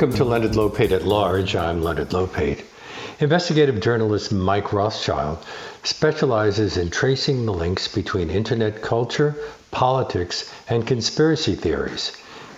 [0.00, 1.54] Welcome to Leonard Lopate at Large.
[1.54, 2.64] I'm Leonard Lopate.
[3.18, 5.44] Investigative journalist Mike Rothschild
[5.82, 9.34] specializes in tracing the links between internet culture,
[9.70, 12.12] politics, and conspiracy theories.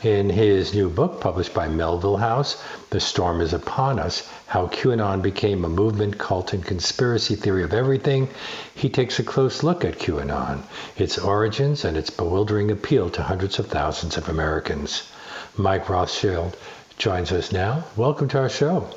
[0.05, 5.21] In his new book, published by Melville House, The Storm is Upon Us How QAnon
[5.21, 8.29] Became a Movement, Cult, and Conspiracy Theory of Everything,
[8.73, 10.63] he takes a close look at QAnon,
[10.97, 15.11] its origins, and its bewildering appeal to hundreds of thousands of Americans.
[15.57, 16.57] Mike Rothschild
[16.99, 17.85] joins us now.
[17.97, 18.89] Welcome to our show.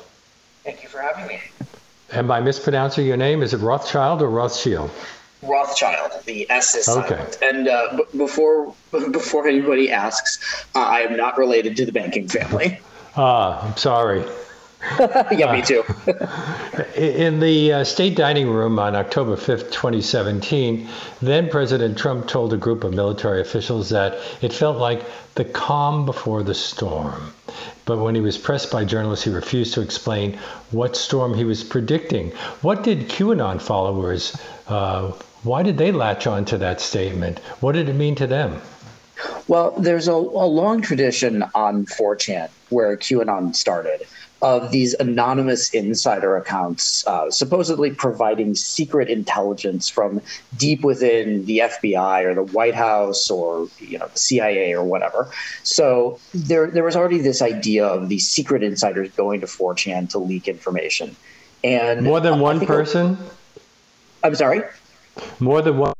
[0.64, 1.40] Thank you for having me.
[2.12, 3.42] Am I mispronouncing your name?
[3.42, 4.90] Is it Rothschild or Rothschild?
[5.42, 6.12] Rothschild.
[6.24, 7.08] The S is okay.
[7.08, 7.38] silent.
[7.42, 8.74] And uh, b- before
[9.10, 12.78] before anybody asks, uh, I am not related to the banking family.
[13.18, 14.22] Ah, I'm sorry.
[15.32, 15.82] yeah, me too.
[16.94, 20.86] in the uh, state dining room on October 5th, 2017,
[21.22, 25.02] then President Trump told a group of military officials that it felt like
[25.34, 27.32] the calm before the storm.
[27.86, 30.38] But when he was pressed by journalists, he refused to explain
[30.72, 32.32] what storm he was predicting.
[32.60, 35.12] What did QAnon followers, uh,
[35.44, 37.38] why did they latch on to that statement?
[37.60, 38.60] What did it mean to them?
[39.48, 44.02] Well, there's a, a long tradition on 4chan where QAnon started
[44.42, 50.20] of these anonymous insider accounts uh, supposedly providing secret intelligence from
[50.56, 55.30] deep within the FBI or the White House or you know the CIA or whatever.
[55.62, 60.18] So there there was already this idea of these secret insiders going to 4chan to
[60.18, 61.16] leak information.
[61.64, 63.16] And more than one person?
[64.22, 64.62] I'm sorry?
[65.40, 65.95] More than one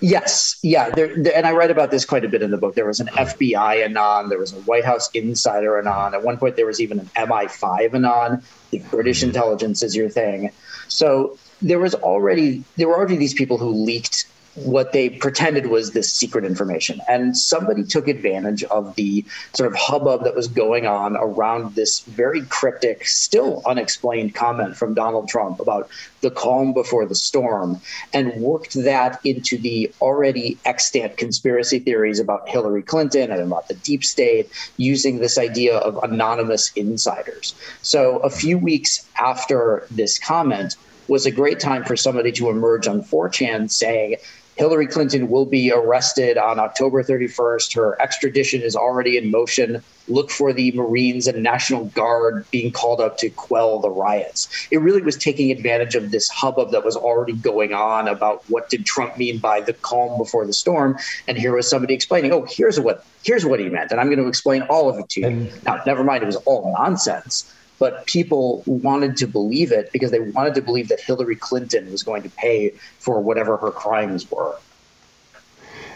[0.00, 2.74] Yes, yeah, there, there, and I write about this quite a bit in the book.
[2.74, 6.14] There was an FBI anon, there was a White House insider anon.
[6.14, 8.42] At one point, there was even an MI5 anon.
[8.70, 9.28] The British mm-hmm.
[9.28, 10.52] intelligence is your thing.
[10.88, 14.26] So there was already there were already these people who leaked
[14.64, 17.00] what they pretended was this secret information.
[17.08, 19.24] And somebody took advantage of the
[19.54, 24.94] sort of hubbub that was going on around this very cryptic, still unexplained comment from
[24.94, 25.88] Donald Trump about
[26.20, 27.80] the calm before the storm
[28.12, 33.74] and worked that into the already extant conspiracy theories about Hillary Clinton and about the
[33.74, 37.54] deep state using this idea of anonymous insiders.
[37.82, 40.76] So a few weeks after this comment,
[41.08, 44.16] was a great time for somebody to emerge on 4chan saying,
[44.58, 47.76] Hillary Clinton will be arrested on October 31st.
[47.76, 49.80] Her extradition is already in motion.
[50.08, 54.48] Look for the Marines and National Guard being called up to quell the riots.
[54.72, 58.68] It really was taking advantage of this hubbub that was already going on about what
[58.68, 60.98] did Trump mean by the calm before the storm.
[61.28, 64.18] And here was somebody explaining, oh, here's what here's what he meant, and I'm going
[64.18, 65.26] to explain all of it to you.
[65.26, 70.10] And, now, never mind, it was all nonsense but people wanted to believe it because
[70.10, 74.30] they wanted to believe that Hillary Clinton was going to pay for whatever her crimes
[74.30, 74.56] were.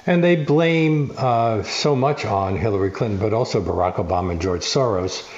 [0.07, 4.63] And they blame uh, so much on Hillary Clinton, but also Barack Obama and George
[4.63, 5.29] Soros,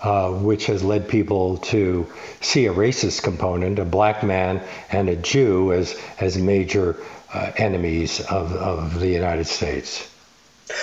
[0.00, 2.06] uh, which has led people to
[2.40, 6.96] see a racist component, a black man and a Jew, as, as major
[7.34, 10.10] uh, enemies of, of the United States.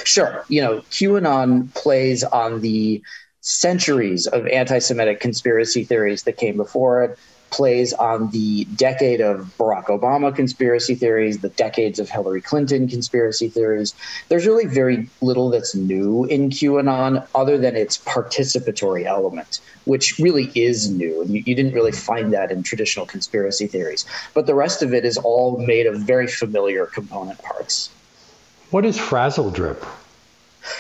[0.04, 0.46] Sure.
[0.48, 3.02] You know, QAnon plays on the
[3.42, 7.20] centuries of anti Semitic conspiracy theories that came before it,
[7.52, 13.50] plays on the decade of Barack Obama conspiracy theories, the decades of Hillary Clinton conspiracy
[13.50, 13.94] theories.
[14.30, 20.50] There's really very little that's new in QAnon other than its participatory element, which really
[20.56, 21.22] is new.
[21.22, 24.06] And you, you didn't really find that in traditional conspiracy theories.
[24.34, 27.90] But the rest of it is all made of very familiar component parts.
[28.72, 29.84] What is frazzle drip?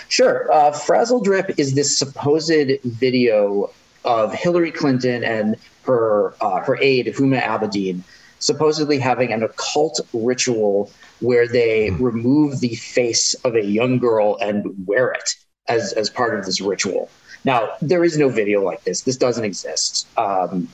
[0.09, 0.51] Sure.
[0.51, 3.71] Uh, Frazzle Drip is this supposed video
[4.03, 8.03] of Hillary Clinton and her uh, her aide Huma Abedin
[8.41, 12.01] supposedly having an occult ritual where they mm.
[12.01, 15.35] remove the face of a young girl and wear it
[15.69, 17.09] as as part of this ritual.
[17.45, 19.01] Now there is no video like this.
[19.01, 20.07] This doesn't exist.
[20.17, 20.67] Um,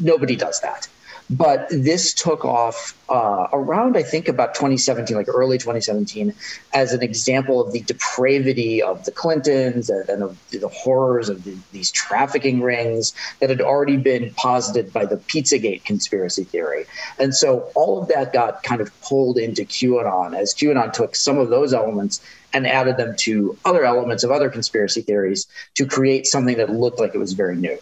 [0.00, 0.88] nobody does that.
[1.30, 6.34] But this took off uh, around, I think, about 2017, like early 2017,
[6.74, 11.44] as an example of the depravity of the Clintons and, and of the horrors of
[11.44, 16.86] the, these trafficking rings that had already been posited by the Pizzagate conspiracy theory.
[17.20, 21.38] And so all of that got kind of pulled into QAnon as QAnon took some
[21.38, 22.20] of those elements
[22.52, 25.46] and added them to other elements of other conspiracy theories
[25.76, 27.78] to create something that looked like it was very new.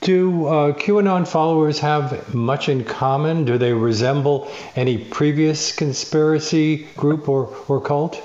[0.00, 3.44] Do uh, QAnon followers have much in common?
[3.44, 8.22] Do they resemble any previous conspiracy group or, or cult?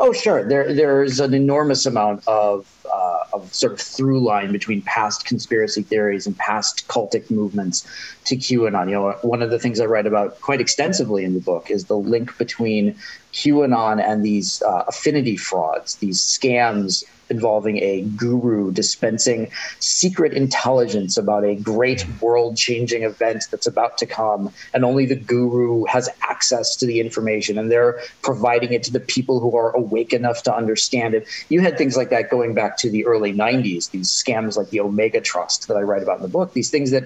[0.00, 0.48] Oh, sure.
[0.48, 5.82] There, there's an enormous amount of, uh, of sort of through line between past conspiracy
[5.82, 7.86] theories and past cultic movements
[8.24, 8.88] to QAnon.
[8.88, 11.84] You know, one of the things I write about quite extensively in the book is
[11.84, 12.96] the link between
[13.34, 19.50] QAnon and these uh, affinity frauds, these scams involving a guru dispensing
[19.80, 22.24] secret intelligence about a great hmm.
[22.24, 24.52] world changing event that's about to come.
[24.72, 29.00] And only the guru has access to the information and they're providing it to the
[29.00, 31.26] people who are awake enough to understand it.
[31.48, 34.80] You had things like that going back to the early 90s, these scams like the
[34.80, 37.04] Omega Trust that I write about in the book, these things that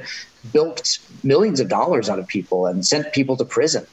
[0.53, 3.87] bilked millions of dollars out of people and sent people to prison.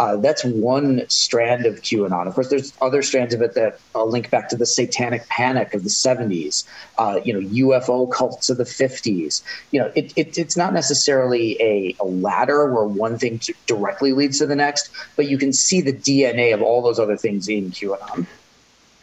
[0.00, 2.26] Uh, that's one strand of QAnon.
[2.26, 5.74] Of course, there's other strands of it that uh, link back to the satanic panic
[5.74, 6.64] of the 70s,
[6.96, 9.42] uh, you know, UFO cults of the 50s.
[9.72, 14.38] You know, it, it, it's not necessarily a, a ladder where one thing directly leads
[14.38, 17.70] to the next, but you can see the DNA of all those other things in
[17.70, 18.26] QAnon.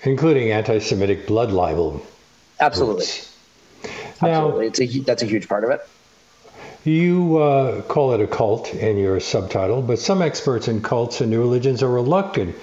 [0.01, 2.03] Including anti Semitic blood libel.
[2.59, 3.05] Absolutely.
[4.19, 4.65] Now, Absolutely.
[4.65, 5.87] It's a, that's a huge part of it.
[6.87, 11.29] You uh, call it a cult in your subtitle, but some experts in cults and
[11.29, 12.55] new religions are reluctant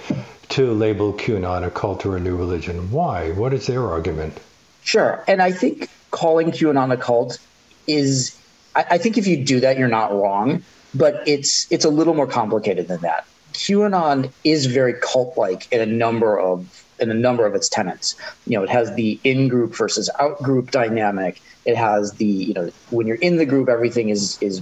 [0.49, 2.89] to label QAnon a cult or a new religion.
[2.89, 3.29] Why?
[3.29, 4.39] What is their argument?
[4.83, 5.23] Sure.
[5.27, 7.37] And I think calling QAnon a cult
[7.85, 8.35] is,
[8.75, 10.63] I, I think if you do that, you're not wrong,
[10.95, 13.27] but it's it's a little more complicated than that.
[13.53, 18.15] QAnon is very cult-like in a number of in a number of its tenants.
[18.45, 21.41] You know, it has the in-group versus out-group dynamic.
[21.65, 24.61] It has the you know when you're in the group, everything is is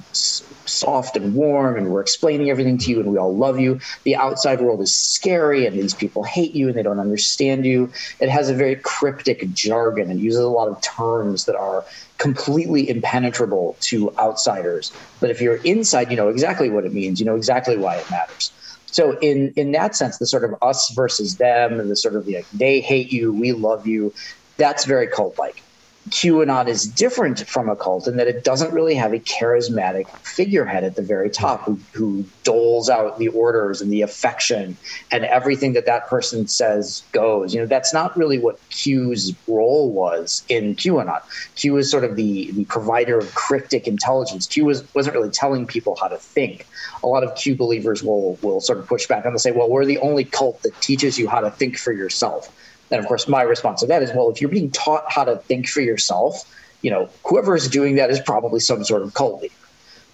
[0.66, 3.80] soft and warm, and we're explaining everything to you, and we all love you.
[4.04, 7.92] The outside world is scary, and these people hate you, and they don't understand you.
[8.20, 11.86] It has a very cryptic jargon and uses a lot of terms that are
[12.18, 14.94] completely impenetrable to outsiders.
[15.20, 17.20] But if you're inside, you know exactly what it means.
[17.20, 18.52] You know exactly why it matters.
[18.94, 22.28] So in in that sense, the sort of us versus them, and the sort of
[22.28, 24.13] like they hate you, we love you,
[24.57, 25.62] that's very cult like.
[26.10, 30.84] QAnon is different from a cult in that it doesn't really have a charismatic figurehead
[30.84, 34.76] at the very top who, who doles out the orders and the affection
[35.12, 37.54] and everything that that person says goes.
[37.54, 41.22] You know, that's not really what Q's role was in QAnon.
[41.56, 44.46] Q is sort of the, the provider of cryptic intelligence.
[44.46, 46.68] Q was, wasn't really telling people how to think.
[47.02, 49.70] A lot of Q believers will, will sort of push back and they'll say, well,
[49.70, 52.54] we're the only cult that teaches you how to think for yourself
[52.94, 55.38] and of course, my response to that is, well, if you're being taught how to
[55.38, 56.44] think for yourself,
[56.84, 59.54] you know, whoever is doing that is probably some sort of cult leader.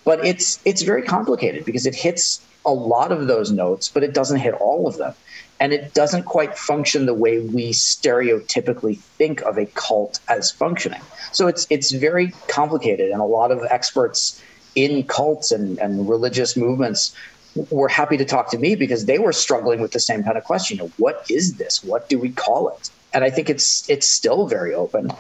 [0.05, 4.13] But it's it's very complicated because it hits a lot of those notes, but it
[4.13, 5.13] doesn't hit all of them.
[5.59, 11.01] And it doesn't quite function the way we stereotypically think of a cult as functioning.
[11.33, 14.41] So it's it's very complicated, and a lot of experts
[14.75, 17.13] in cults and, and religious movements
[17.69, 20.43] were happy to talk to me because they were struggling with the same kind of
[20.43, 20.77] question.
[20.77, 21.83] You know, what is this?
[21.83, 22.89] What do we call it?
[23.13, 25.11] And I think it's it's still very open.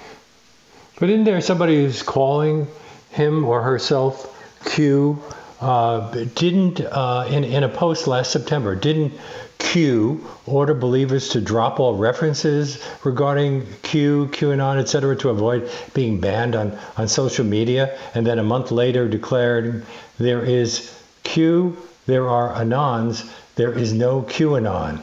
[0.99, 2.67] But isn't there somebody who's calling
[3.11, 5.21] him or herself Q?
[5.61, 9.13] Uh, didn't uh, in in a post last September didn't
[9.59, 16.55] Q order believers to drop all references regarding Q, QAnon, etc., to avoid being banned
[16.55, 19.85] on, on social media, and then a month later declared
[20.17, 25.01] there is Q there are Anons, there is no QAnon.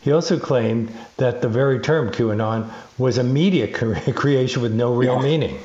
[0.00, 3.66] He also claimed that the very term QAnon was a media
[4.14, 5.22] creation with no real yeah.
[5.22, 5.58] meaning.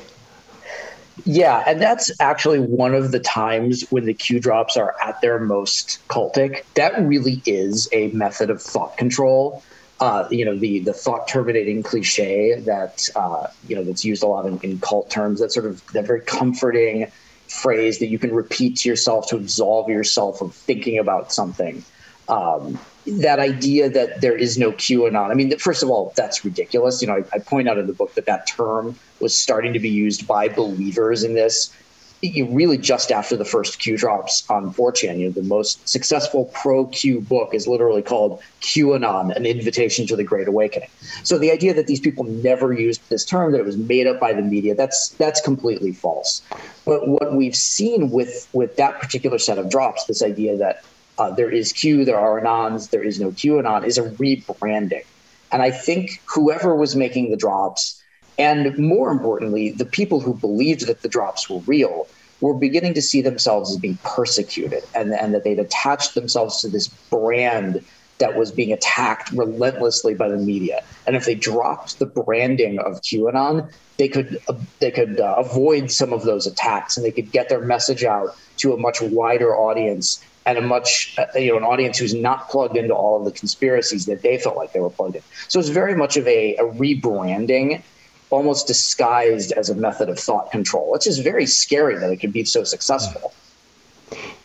[1.24, 5.38] Yeah, and that's actually one of the times when the Q drops are at their
[5.38, 6.64] most cultic.
[6.74, 9.62] That really is a method of thought control.
[10.00, 14.26] Uh, you know, the the thought terminating cliche that uh, you know that's used a
[14.26, 15.40] lot in, in cult terms.
[15.40, 17.12] That sort of that very comforting
[17.50, 21.84] phrase that you can repeat to yourself to absolve yourself of thinking about something.
[22.28, 25.30] Um, that idea that there is no QAnon.
[25.30, 27.02] I mean, first of all, that's ridiculous.
[27.02, 29.80] You know, I, I, point out in the book that that term was starting to
[29.80, 31.74] be used by believers in this
[32.22, 36.86] really just after the first Q drops on 4chan, you know, the most successful pro
[36.86, 40.90] Q book is literally called QAnon, an invitation to the Great Awakening.
[41.22, 44.20] So the idea that these people never used this term, that it was made up
[44.20, 46.42] by the media, that's that's completely false.
[46.84, 50.84] But what we've seen with with that particular set of drops, this idea that
[51.18, 55.04] uh, there is Q, there are Anons, there is no QAnon, is a rebranding.
[55.52, 57.99] And I think whoever was making the drops
[58.40, 62.08] and more importantly, the people who believed that the drops were real
[62.40, 66.68] were beginning to see themselves as being persecuted and, and that they'd attached themselves to
[66.68, 67.84] this brand
[68.16, 70.82] that was being attacked relentlessly by the media.
[71.06, 75.90] And if they dropped the branding of QAnon, they could uh, they could uh, avoid
[75.90, 79.54] some of those attacks and they could get their message out to a much wider
[79.54, 83.26] audience and a much uh, you know an audience who's not plugged into all of
[83.26, 85.22] the conspiracies that they felt like they were plugged in.
[85.48, 87.82] So it's very much of a, a rebranding
[88.30, 90.94] almost disguised as a method of thought control.
[90.94, 93.32] It's just very scary that it can be so successful.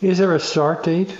[0.02, 1.16] Is there a start date?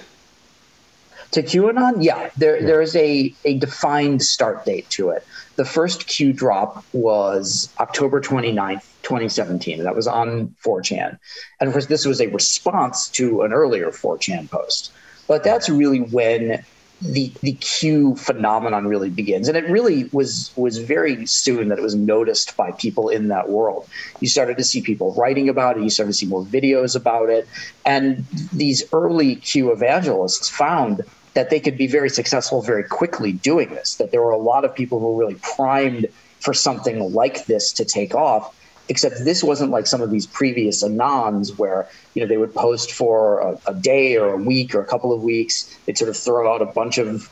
[1.33, 2.67] To QAnon, yeah, there yeah.
[2.67, 5.27] there is a a defined start date to it.
[5.57, 9.83] The first Q drop was October 29th, 2017.
[9.83, 11.19] That was on 4chan.
[11.61, 14.93] And of course, this was a response to an earlier 4chan post.
[15.27, 16.65] But that's really when
[17.03, 21.83] the the Q phenomenon really begins, and it really was was very soon that it
[21.83, 23.89] was noticed by people in that world.
[24.21, 25.83] You started to see people writing about it.
[25.83, 27.47] You started to see more videos about it,
[27.85, 31.03] and these early Q evangelists found
[31.35, 33.97] that they could be very successful very quickly doing this.
[33.97, 36.07] That there were a lot of people who were really primed
[36.41, 38.55] for something like this to take off,
[38.89, 42.93] except this wasn't like some of these previous anons where you know they would post
[42.93, 45.77] for a, a, day or a week or a couple of weeks.
[45.87, 47.31] They'd sort of throw out a bunch of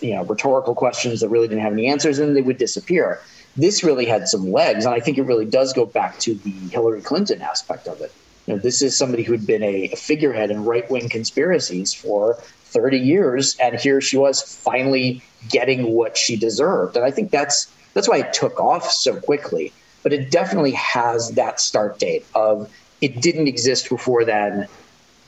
[0.00, 3.20] you know rhetorical questions that really didn't have any answers and they would disappear.
[3.56, 6.50] This really had some legs and i think it really does go back to the
[6.50, 8.12] hillary clinton aspect of it.
[8.46, 12.34] You know this is somebody who'd been a, a figurehead in right-wing conspiracies for
[12.66, 16.96] 30 years and here she was finally getting what she deserved.
[16.96, 19.72] And i think that's that's why it took off so quickly
[20.02, 24.68] but it definitely has that start date of it didn't exist before then.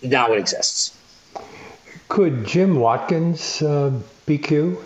[0.03, 0.97] Now it exists.
[2.09, 3.93] Could Jim Watkins uh,
[4.27, 4.79] be Q?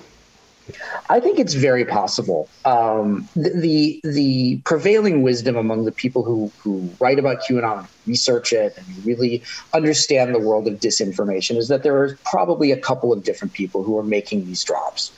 [1.09, 2.49] I think it's very possible.
[2.65, 8.53] Um, the, the, the prevailing wisdom among the people who who write about QAnon, research
[8.53, 9.43] it, and really
[9.73, 13.83] understand the world of disinformation is that there are probably a couple of different people
[13.83, 15.13] who are making these drops.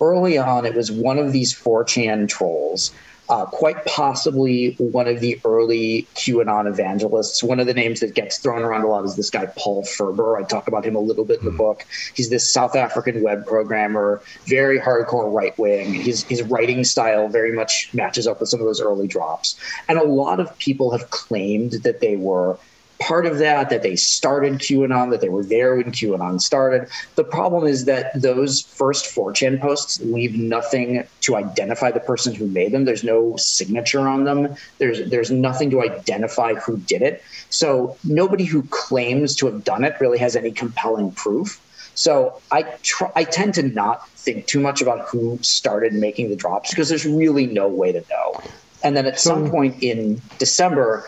[0.00, 2.90] Early on, it was one of these 4chan trolls
[3.28, 7.42] uh, quite possibly one of the early QAnon evangelists.
[7.42, 10.38] One of the names that gets thrown around a lot is this guy, Paul Furber.
[10.38, 11.56] I talk about him a little bit in the hmm.
[11.56, 11.86] book.
[12.14, 15.94] He's this South African web programmer, very hardcore right wing.
[15.94, 19.58] His, his writing style very much matches up with some of those early drops.
[19.88, 22.58] And a lot of people have claimed that they were
[23.04, 26.88] part of that, that they started QAnon, that they were there when QAnon started.
[27.16, 32.46] The problem is that those first 4chan posts leave nothing to identify the person who
[32.46, 32.86] made them.
[32.86, 34.54] There's no signature on them.
[34.78, 37.20] There's there's nothing to identify who did it.
[37.50, 41.60] So nobody who claims to have done it really has any compelling proof.
[41.94, 46.36] So I tr- I tend to not think too much about who started making the
[46.36, 48.38] drops because there's really no way to know.
[48.82, 51.06] And then at some point in December,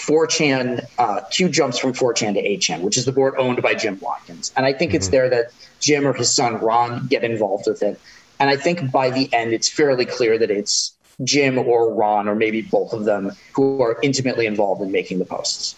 [0.00, 3.98] 4chan, uh, Q jumps from 4chan to 8chan, which is the board owned by Jim
[4.00, 4.52] Watkins.
[4.56, 4.96] And I think mm-hmm.
[4.96, 8.00] it's there that Jim or his son Ron get involved with it.
[8.38, 10.92] And I think by the end, it's fairly clear that it's
[11.22, 15.26] Jim or Ron, or maybe both of them, who are intimately involved in making the
[15.26, 15.76] posts.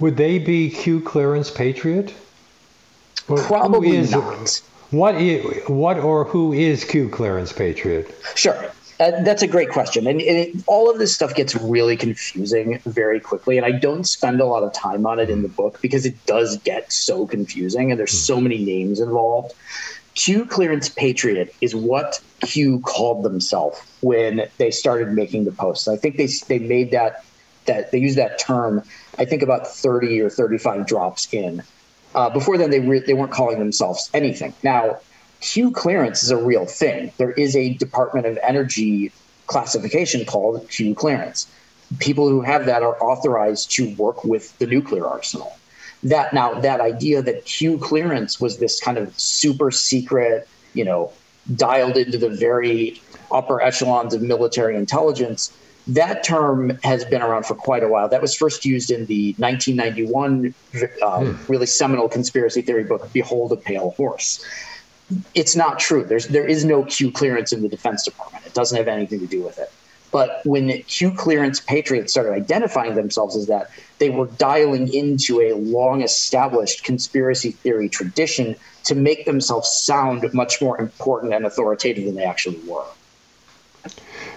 [0.00, 2.12] Would they be Q clearance patriot?
[3.26, 4.60] Probably not.
[4.90, 8.14] What is, what or who is Q clearance patriot?
[8.34, 8.70] Sure.
[9.00, 10.06] Uh, that's a great question.
[10.06, 13.56] And, and it, all of this stuff gets really confusing very quickly.
[13.56, 16.24] And I don't spend a lot of time on it in the book because it
[16.26, 19.54] does get so confusing and there's so many names involved.
[20.14, 25.88] Q Clearance Patriot is what Q called themselves when they started making the posts.
[25.88, 27.24] I think they, they made that,
[27.66, 28.84] that they used that term,
[29.18, 31.64] I think about 30 or 35 drops in.
[32.14, 34.54] Uh, before then, they, re- they weren't calling themselves anything.
[34.62, 34.98] Now,
[35.44, 37.12] Q clearance is a real thing.
[37.18, 39.12] There is a Department of Energy
[39.46, 41.46] classification called Q clearance.
[41.98, 45.54] People who have that are authorized to work with the nuclear arsenal.
[46.02, 51.12] That now that idea that Q clearance was this kind of super secret, you know,
[51.54, 55.54] dialed into the very upper echelons of military intelligence,
[55.88, 58.08] that term has been around for quite a while.
[58.08, 60.54] That was first used in the 1991
[61.02, 61.52] um, hmm.
[61.52, 64.42] really seminal conspiracy theory book, Behold a Pale Horse
[65.34, 66.04] it's not true.
[66.04, 68.46] There's there is no Q clearance in the Defense Department.
[68.46, 69.70] It doesn't have anything to do with it.
[70.10, 75.54] But when Q clearance patriots started identifying themselves as that, they were dialing into a
[75.54, 82.14] long established conspiracy theory tradition to make themselves sound much more important and authoritative than
[82.14, 82.84] they actually were.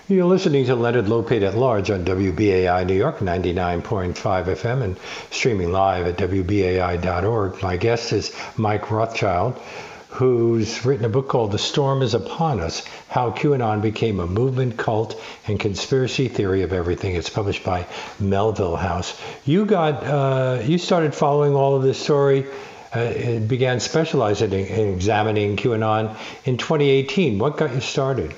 [0.10, 4.98] You're listening to Leonard Lopate at Large on WBAI New York 99.5 FM and
[5.32, 7.62] streaming live at WBAI.org.
[7.62, 9.62] My guest is Mike Rothschild
[10.10, 14.78] who's written a book called The Storm is Upon Us How QAnon Became a Movement,
[14.78, 17.16] Cult, and Conspiracy Theory of Everything.
[17.16, 17.86] It's published by
[18.20, 19.20] Melville House.
[19.46, 22.46] You got, uh, you started following all of this story.
[22.94, 27.38] Uh, began specializing in, in examining QAnon in 2018.
[27.38, 28.34] What got you started?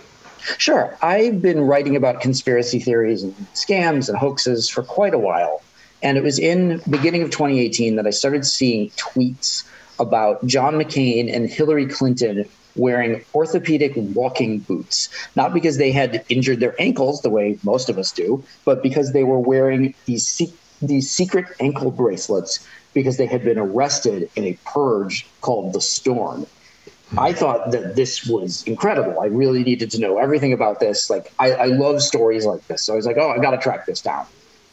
[0.58, 0.98] Sure.
[1.02, 5.62] I've been writing about conspiracy theories and scams and hoaxes for quite a while.
[6.02, 9.66] And it was in beginning of 2018 that I started seeing tweets
[10.00, 16.60] about John McCain and Hillary Clinton wearing orthopedic walking boots, not because they had injured
[16.60, 20.53] their ankles the way most of us do, but because they were wearing these se-
[20.82, 26.46] these secret ankle bracelets because they had been arrested in a purge called the Storm.
[27.10, 27.20] Hmm.
[27.20, 29.20] I thought that this was incredible.
[29.20, 31.10] I really needed to know everything about this.
[31.10, 32.84] Like, I, I love stories like this.
[32.84, 34.25] So I was like, oh, I got to track this down.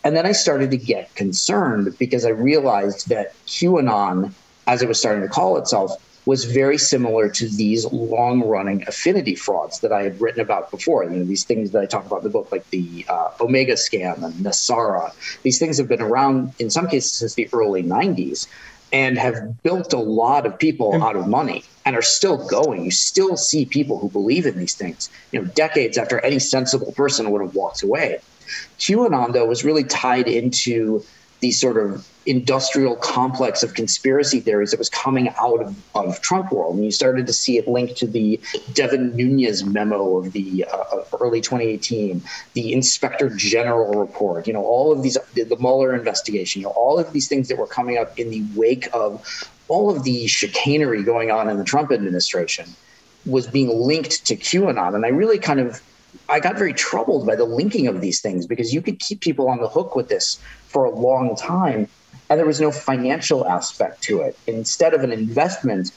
[0.05, 4.33] And then I started to get concerned because I realized that QAnon,
[4.67, 5.93] as it was starting to call itself,
[6.27, 11.05] was very similar to these long running affinity frauds that I had written about before.
[11.05, 13.75] You know, these things that I talk about in the book, like the uh, Omega
[13.75, 18.49] scam and NESARA, these things have been around in some cases since the early 90s
[18.93, 22.85] and have built a lot of people out of money and are still going.
[22.85, 26.93] You still see people who believe in these things, you know, decades after any sensible
[26.93, 28.21] person would have walked away.
[28.79, 31.05] QAnon, though, was really tied into
[31.47, 36.51] the sort of industrial complex of conspiracy theories that was coming out of, of Trump
[36.51, 36.75] world.
[36.75, 38.41] And you started to see it linked to the
[38.73, 42.21] Devin Nunes memo of the uh, early 2018,
[42.55, 46.99] the Inspector General report, you know, all of these, the Mueller investigation, you know, all
[46.99, 51.05] of these things that were coming up in the wake of all of the chicanery
[51.05, 52.67] going on in the Trump administration
[53.25, 54.97] was being linked to QAnon.
[54.97, 55.81] And I really kind of
[56.29, 59.49] I got very troubled by the linking of these things because you could keep people
[59.49, 61.89] on the hook with this for a long time
[62.29, 64.37] and there was no financial aspect to it.
[64.47, 65.91] Instead of an investment,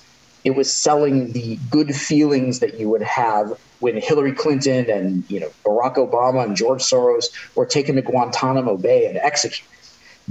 [0.43, 5.39] it was selling the good feelings that you would have when Hillary Clinton and you
[5.39, 9.65] know Barack Obama and George Soros were taken to Guantanamo Bay and executed.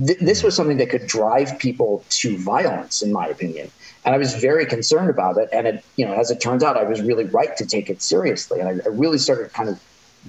[0.07, 3.71] Th- this was something that could drive people to violence, in my opinion.
[4.05, 5.49] And I was very concerned about it.
[5.52, 8.00] And it, you know, as it turns out, I was really right to take it
[8.02, 8.61] seriously.
[8.61, 9.81] And I, I really started kind of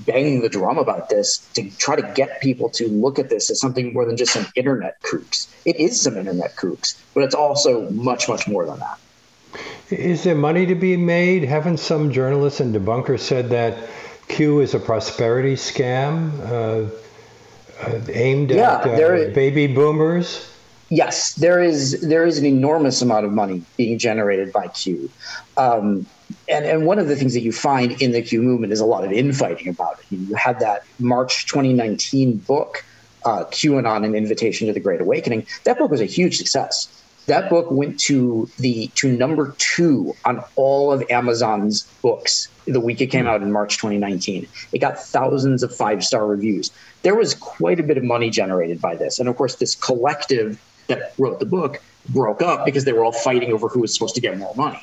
[0.05, 3.59] banging the drum about this to try to get people to look at this as
[3.59, 5.47] something more than just some internet kooks.
[5.65, 8.99] It is some internet kooks, but it's also much, much more than that.
[9.89, 11.43] Is there money to be made?
[11.43, 13.89] Haven't some journalists and debunkers said that
[14.27, 16.89] Q is a prosperity scam uh,
[17.83, 20.45] uh, aimed yeah, at uh, baby boomers?
[20.89, 25.10] Yes, there is there is an enormous amount of money being generated by Q.
[25.56, 26.06] Um,
[26.47, 28.86] and, and one of the things that you find in the Q movement is a
[28.86, 30.06] lot of infighting about it.
[30.10, 32.84] You had that March 2019 book,
[33.23, 35.45] uh, QAnon: An Invitation to the Great Awakening.
[35.63, 36.95] That book was a huge success.
[37.28, 43.02] That book went to the to number two on all of Amazon's books the week
[43.02, 44.47] it came out in March 2019.
[44.71, 46.71] It got thousands of five star reviews.
[47.02, 50.60] There was quite a bit of money generated by this, and of course, this collective
[50.89, 54.15] that wrote the book broke up because they were all fighting over who was supposed
[54.15, 54.82] to get more money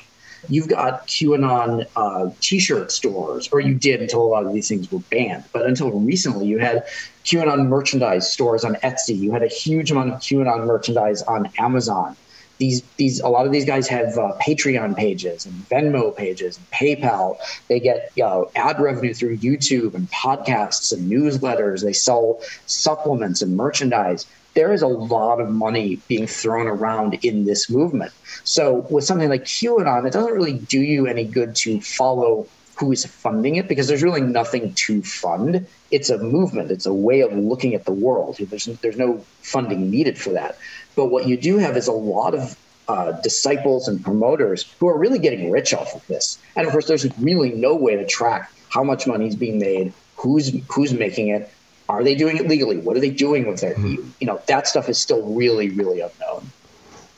[0.49, 4.91] you've got QAnon uh, t-shirt stores, or you did until a lot of these things
[4.91, 5.43] were banned.
[5.51, 6.85] But until recently, you had
[7.25, 9.17] QAnon merchandise stores on Etsy.
[9.17, 12.15] You had a huge amount of QAnon merchandise on Amazon.
[12.59, 16.71] These these a lot of these guys have uh, Patreon pages and Venmo pages and
[16.71, 17.37] PayPal.
[17.67, 18.11] They get
[18.55, 21.83] ad revenue through YouTube and podcasts and newsletters.
[21.83, 24.25] They sell supplements and merchandise
[24.57, 28.11] there is a lot of money being thrown around in this movement.
[28.43, 32.47] So with something like QAnon, it doesn't really do you any good to follow
[32.79, 35.67] who is funding it because there's really nothing to fund.
[35.91, 36.71] It's a movement.
[36.71, 38.37] It's a way of looking at the world.
[38.39, 40.57] There's there's no funding needed for that.
[40.95, 44.97] But what you do have is a lot of uh, disciples and promoters who are
[44.97, 46.39] really getting rich off of this.
[46.55, 49.93] And of course, there's really no way to track how much money is being made,
[50.15, 51.51] who's who's making it,
[51.89, 52.77] are they doing it legally?
[52.77, 53.77] What are they doing with it?
[53.77, 54.09] Mm-hmm.
[54.19, 56.51] You know, that stuff is still really, really unknown.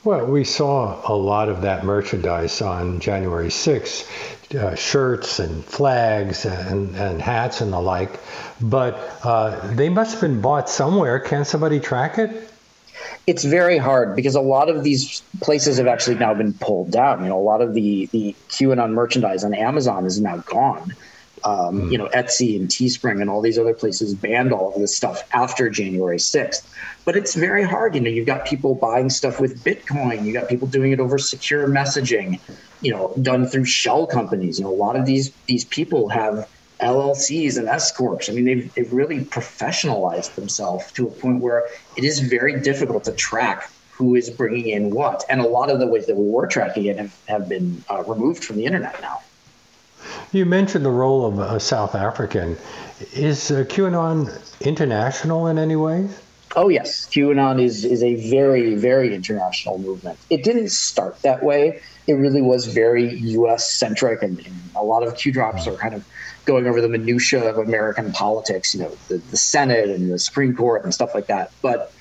[0.03, 6.45] Well, we saw a lot of that merchandise on January 6th, uh, shirts and flags
[6.45, 8.19] and, and hats and the like,
[8.61, 11.19] but uh, they must have been bought somewhere.
[11.19, 12.49] Can somebody track it?
[13.27, 17.23] It's very hard because a lot of these places have actually now been pulled down.
[17.23, 20.93] You know, a lot of the the QAnon merchandise on Amazon is now gone.
[21.43, 21.91] Um, mm.
[21.91, 25.23] You know, Etsy and Teespring and all these other places banned all of this stuff
[25.33, 26.67] after January 6th.
[27.05, 27.95] But it's very hard.
[27.95, 30.25] You know, you've got people buying stuff with Bitcoin.
[30.25, 32.39] You got people doing it over secure messaging.
[32.81, 34.59] You know, done through shell companies.
[34.59, 36.49] You know, a lot of these these people have
[36.79, 38.29] LLCs and S corps.
[38.29, 43.03] I mean, they've they've really professionalized themselves to a point where it is very difficult
[43.05, 45.25] to track who is bringing in what.
[45.29, 48.01] And a lot of the ways that we were tracking it have, have been uh,
[48.03, 49.21] removed from the internet now.
[50.31, 52.55] You mentioned the role of a South African.
[53.13, 54.29] Is uh, QAnon
[54.61, 56.07] international in any way?
[56.55, 60.19] Oh yes, QAnon is is a very very international movement.
[60.29, 61.81] It didn't start that way.
[62.05, 63.71] It really was very U.S.
[63.71, 66.05] centric, and, and a lot of Q drops are kind of
[66.45, 68.75] going over the minutia of American politics.
[68.75, 71.51] You know, the, the Senate and the Supreme Court and stuff like that.
[71.63, 71.91] But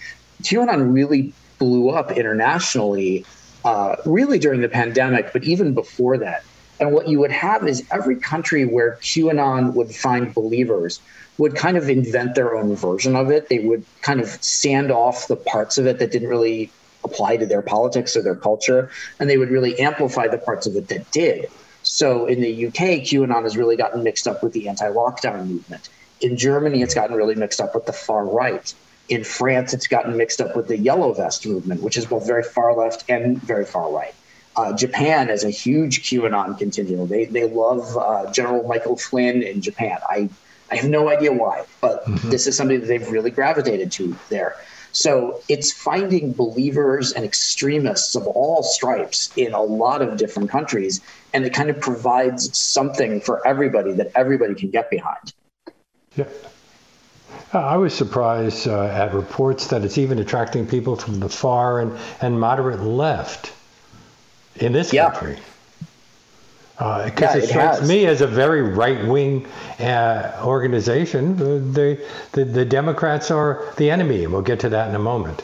[0.43, 3.25] QAnon really blew up internationally,
[3.65, 6.45] uh, really during the pandemic, but even before that.
[6.81, 11.01] And what you would have is every country where QAnon would find believers
[11.39, 13.49] would kind of invent their own version of it.
[13.49, 16.71] They would kind of sand off the parts of it that didn't really
[17.05, 20.77] apply to their politics or their culture, and they would really amplify the parts of
[20.77, 21.49] it that did.
[21.83, 25.89] So in the UK, QAnon has really gotten mixed up with the anti lockdown movement.
[26.21, 28.75] In Germany, it's gotten really mixed up with the far right.
[29.09, 32.43] In France, it's gotten mixed up with the yellow vest movement, which is both very
[32.43, 34.15] far left and very far right.
[34.59, 37.09] Uh, Japan has a huge QAnon contingent.
[37.09, 39.99] They, they love uh, General Michael Flynn in Japan.
[40.09, 40.29] I,
[40.69, 42.29] I have no idea why, but mm-hmm.
[42.29, 44.57] this is something that they've really gravitated to there.
[44.91, 51.03] So it's finding believers and extremists of all stripes in a lot of different countries,
[51.33, 55.35] and it kind of provides something for everybody that everybody can get behind.
[56.17, 56.25] Yeah.
[57.55, 61.79] Uh, I was surprised uh, at reports that it's even attracting people from the far
[61.79, 63.53] and, and moderate left
[64.63, 65.11] in this yeah.
[65.11, 65.39] country.
[66.77, 67.89] Because uh, yeah, it, it strikes has.
[67.89, 69.47] me as a very right wing
[69.81, 71.37] uh, organization.
[71.37, 72.01] The,
[72.33, 75.43] the, the Democrats are the enemy, and we'll get to that in a moment.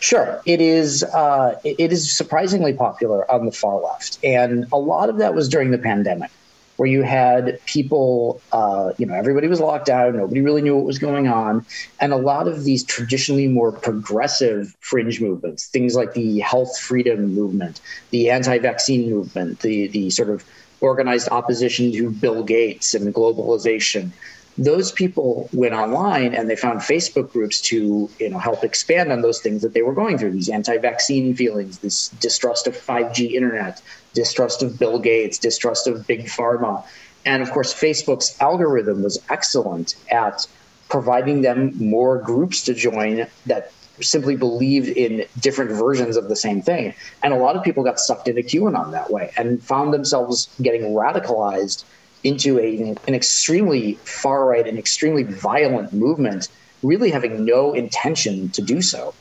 [0.00, 1.02] Sure, it is.
[1.02, 5.48] Uh, it is surprisingly popular on the far left, and a lot of that was
[5.48, 6.30] during the pandemic
[6.76, 10.84] where you had people, uh, you know, everybody was locked down, nobody really knew what
[10.84, 11.64] was going on.
[12.00, 17.34] And a lot of these traditionally more progressive fringe movements, things like the health freedom
[17.34, 20.44] movement, the anti vaccine movement, the, the sort of
[20.80, 24.10] organized opposition to Bill Gates and globalization,
[24.56, 29.22] those people went online and they found Facebook groups to you know help expand on
[29.22, 33.82] those things that they were going through these anti-vaccine feelings, this distrust of 5G internet,
[34.12, 36.84] distrust of Bill Gates, distrust of big pharma,
[37.24, 40.46] and of course Facebook's algorithm was excellent at
[40.88, 46.60] providing them more groups to join that simply believed in different versions of the same
[46.60, 46.94] thing.
[47.22, 50.82] And a lot of people got sucked into QAnon that way and found themselves getting
[50.82, 51.84] radicalized
[52.24, 56.48] into a, an extremely far right and extremely violent movement,
[56.82, 59.14] really having no intention to do so.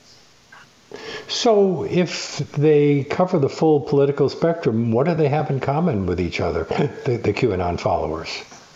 [1.27, 6.19] So, if they cover the full political spectrum, what do they have in common with
[6.19, 6.63] each other,
[7.05, 8.29] the, the QAnon followers?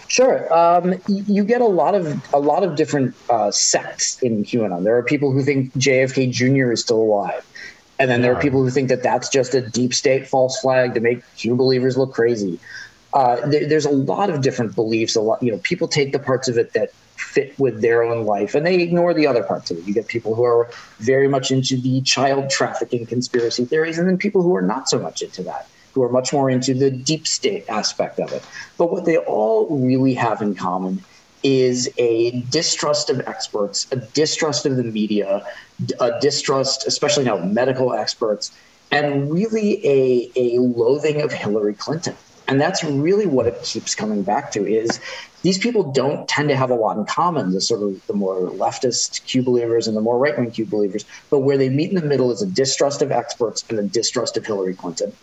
[0.10, 4.84] Sure, um, you get a lot of a lot of different uh, sects in QAnon.
[4.84, 6.72] There are people who think JFK Jr.
[6.72, 7.46] is still alive,
[8.00, 10.94] and then there are people who think that that's just a deep state false flag
[10.94, 12.58] to make Q believers look crazy
[13.18, 15.16] uh, there, there's a lot of different beliefs.
[15.16, 18.26] A lot, you know, people take the parts of it that fit with their own
[18.26, 19.86] life, and they ignore the other parts of it.
[19.86, 24.20] You get people who are very much into the child trafficking conspiracy theories, and then
[24.20, 27.26] people who are not so much into that, who are much more into the deep
[27.26, 28.44] state aspect of it.
[28.78, 31.04] But what they all really have in common
[31.42, 35.44] is a distrust of experts, a distrust of the media,
[36.00, 38.52] a distrust, especially now medical experts,
[38.92, 42.16] and really a, a loathing of Hillary Clinton.
[42.48, 45.02] And that's really what it keeps coming back to is
[45.42, 48.50] these people don't tend to have a lot in common, the sort of the more
[48.52, 51.06] leftist Q believers and the more right wing Q believers.
[51.30, 54.38] But where they meet in the middle is a distrust of experts and a distrust
[54.38, 55.14] of Hillary Clinton.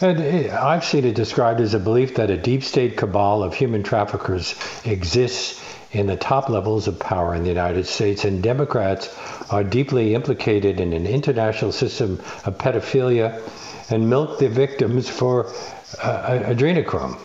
[0.00, 3.54] And eh, I've seen it described as a belief that a deep state cabal of
[3.54, 5.61] human traffickers exists
[5.92, 9.14] in the top levels of power in the United States, and Democrats
[9.50, 12.12] are deeply implicated in an international system
[12.44, 13.40] of pedophilia
[13.90, 15.46] and milk the victims for
[16.02, 17.18] uh, adrenochrome.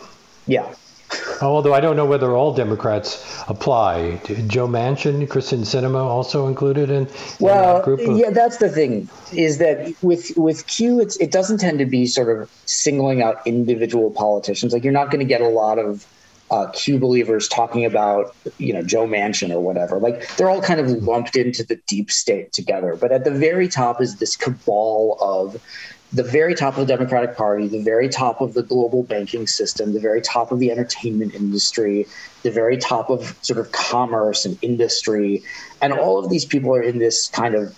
[0.46, 0.74] Yeah.
[1.40, 4.20] Although I don't know whether all Democrats apply.
[4.48, 8.00] Joe Manchin, Kyrsten Sinema also included in, in well, that group?
[8.00, 11.86] Of- yeah, that's the thing is that with with Q, it's, it doesn't tend to
[11.86, 14.72] be sort of singling out individual politicians.
[14.74, 16.06] Like you're not going to get a lot of
[16.50, 19.98] uh, Q believers talking about, you know, Joe Manchin or whatever.
[19.98, 22.96] Like they're all kind of lumped into the deep state together.
[22.96, 25.60] But at the very top is this cabal of
[26.12, 29.92] the very top of the Democratic Party, the very top of the global banking system,
[29.92, 32.06] the very top of the entertainment industry,
[32.42, 35.42] the very top of sort of commerce and industry.
[35.82, 37.76] And all of these people are in this kind of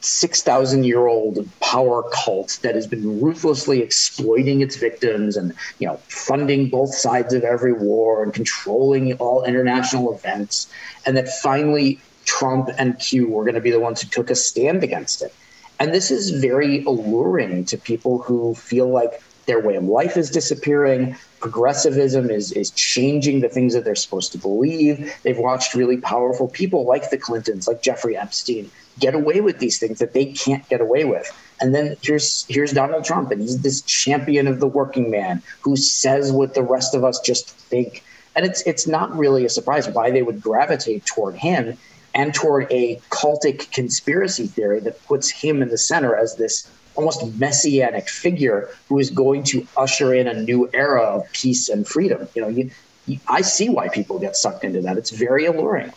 [0.00, 5.96] 6,000 year old power cult that has been ruthlessly exploiting its victims and, you know,
[6.08, 10.70] funding both sides of every war and controlling all international events.
[11.06, 14.34] And that finally Trump and Q were going to be the ones who took a
[14.34, 15.34] stand against it.
[15.78, 20.30] And this is very alluring to people who feel like their way of life is
[20.30, 21.16] disappearing.
[21.40, 25.12] Progressivism is, is changing the things that they're supposed to believe.
[25.22, 29.78] They've watched really powerful people like the Clintons, like Jeffrey Epstein, get away with these
[29.78, 31.30] things that they can't get away with.
[31.60, 35.76] And then here's here's Donald Trump, and he's this champion of the working man who
[35.76, 38.04] says what the rest of us just think.
[38.36, 41.76] And it's it's not really a surprise why they would gravitate toward him
[42.14, 47.24] and toward a cultic conspiracy theory that puts him in the center as this almost
[47.38, 52.28] messianic figure who is going to usher in a new era of peace and freedom.
[52.34, 52.70] You know, you,
[53.06, 54.98] you, I see why people get sucked into that.
[54.98, 55.92] It's very alluring.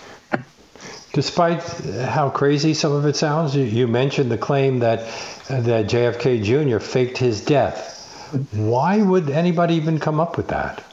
[1.13, 5.07] Despite how crazy some of it sounds, you, mentioned the claim that
[5.47, 6.79] that JFK Jr.
[6.79, 7.91] faked his death.
[8.51, 10.83] Why would anybody even come up with that?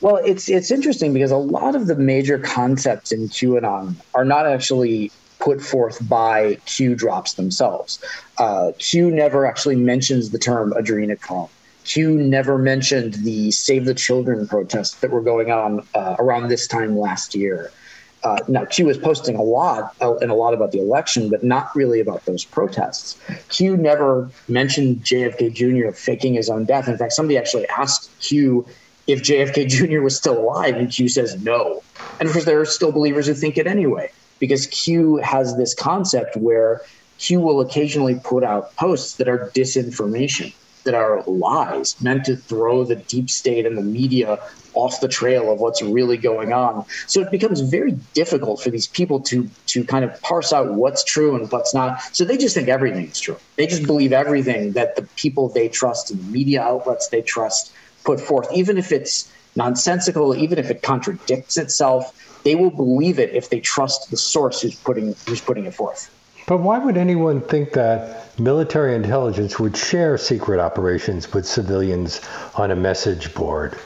[0.00, 4.46] Well, it's it's interesting because a lot of the major concepts in QAnon are not
[4.46, 8.04] actually put forth by Q drops themselves.
[8.38, 11.50] Uh, Q never actually mentions the term adrenochrome.
[11.84, 16.66] Q never mentioned the Save the Children protests that were going on uh, around this
[16.66, 17.70] time last year.
[18.22, 21.44] Uh, now, Q was posting a lot uh, and a lot about the election, but
[21.44, 23.18] not really about those protests.
[23.50, 25.92] Q never mentioned JFK Jr.
[25.94, 26.88] faking his own death.
[26.88, 28.66] In fact, somebody actually asked Q
[29.06, 30.00] if JFK Jr.
[30.00, 31.82] was still alive, and Q says no.
[32.18, 35.74] And of course, there are still believers who think it anyway, because Q has this
[35.74, 36.80] concept where
[37.18, 40.52] Q will occasionally put out posts that are disinformation
[40.86, 44.38] that are lies meant to throw the deep state and the media
[44.76, 46.84] off the trail of what's really going on.
[47.06, 51.02] So it becomes very difficult for these people to to kind of parse out what's
[51.02, 52.00] true and what's not.
[52.12, 53.38] So they just think everything's true.
[53.56, 57.72] They just believe everything that the people they trust and the media outlets they trust
[58.04, 62.22] put forth, even if it's nonsensical, even if it contradicts itself.
[62.44, 66.12] They will believe it if they trust the source who's putting who's putting it forth.
[66.46, 72.20] But why would anyone think that military intelligence would share secret operations with civilians
[72.54, 73.76] on a message board?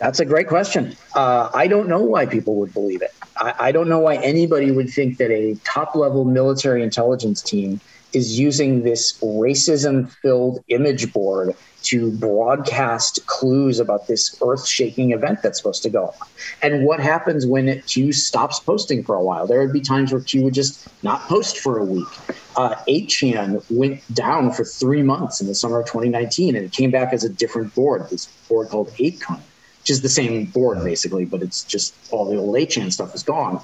[0.00, 0.96] That's a great question.
[1.14, 3.12] Uh, I don't know why people would believe it.
[3.36, 7.80] I, I don't know why anybody would think that a top level military intelligence team
[8.14, 15.42] is using this racism filled image board to broadcast clues about this earth shaking event
[15.42, 16.28] that's supposed to go on.
[16.62, 19.46] And what happens when it, Q stops posting for a while?
[19.46, 22.08] There would be times where Q would just not post for a week.
[22.56, 26.90] Uh, 8chan went down for three months in the summer of 2019 and it came
[26.90, 29.40] back as a different board, this board called 8kun,
[29.80, 33.22] which is the same board basically, but it's just all the old 8chan stuff is
[33.22, 33.60] gone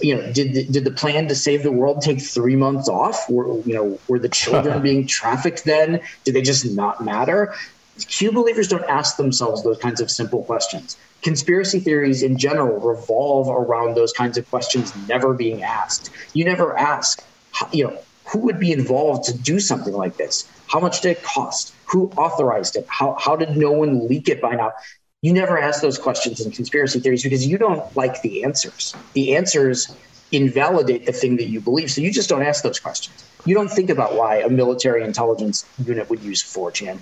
[0.00, 3.28] you know, did the, did the plan to save the world take three months off?
[3.28, 6.00] Were you know, were the children being trafficked then?
[6.24, 7.54] Did they just not matter?
[8.06, 10.96] Q believers don't ask themselves those kinds of simple questions.
[11.20, 16.10] Conspiracy theories in general revolve around those kinds of questions never being asked.
[16.32, 17.24] You never ask,
[17.70, 20.48] you know, who would be involved to do something like this?
[20.68, 21.74] How much did it cost?
[21.86, 22.86] Who authorized it?
[22.88, 24.72] How, how did no one leak it by now?
[25.22, 28.94] You never ask those questions in conspiracy theories because you don't like the answers.
[29.12, 29.94] The answers
[30.32, 31.92] invalidate the thing that you believe.
[31.92, 33.24] So you just don't ask those questions.
[33.44, 36.98] You don't think about why a military intelligence unit would use 4chan.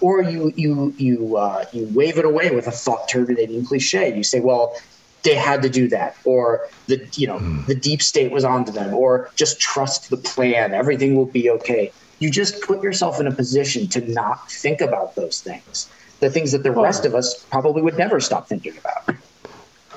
[0.00, 4.14] Or you you you uh, you wave it away with a thought terminating cliche.
[4.14, 4.76] You say, well,
[5.22, 7.64] they had to do that, or the you know mm.
[7.64, 10.74] the deep state was onto them, or just trust the plan.
[10.74, 11.92] Everything will be okay.
[12.18, 15.88] You just put yourself in a position to not think about those things
[16.20, 19.16] the things that the well, rest of us probably would never stop thinking about.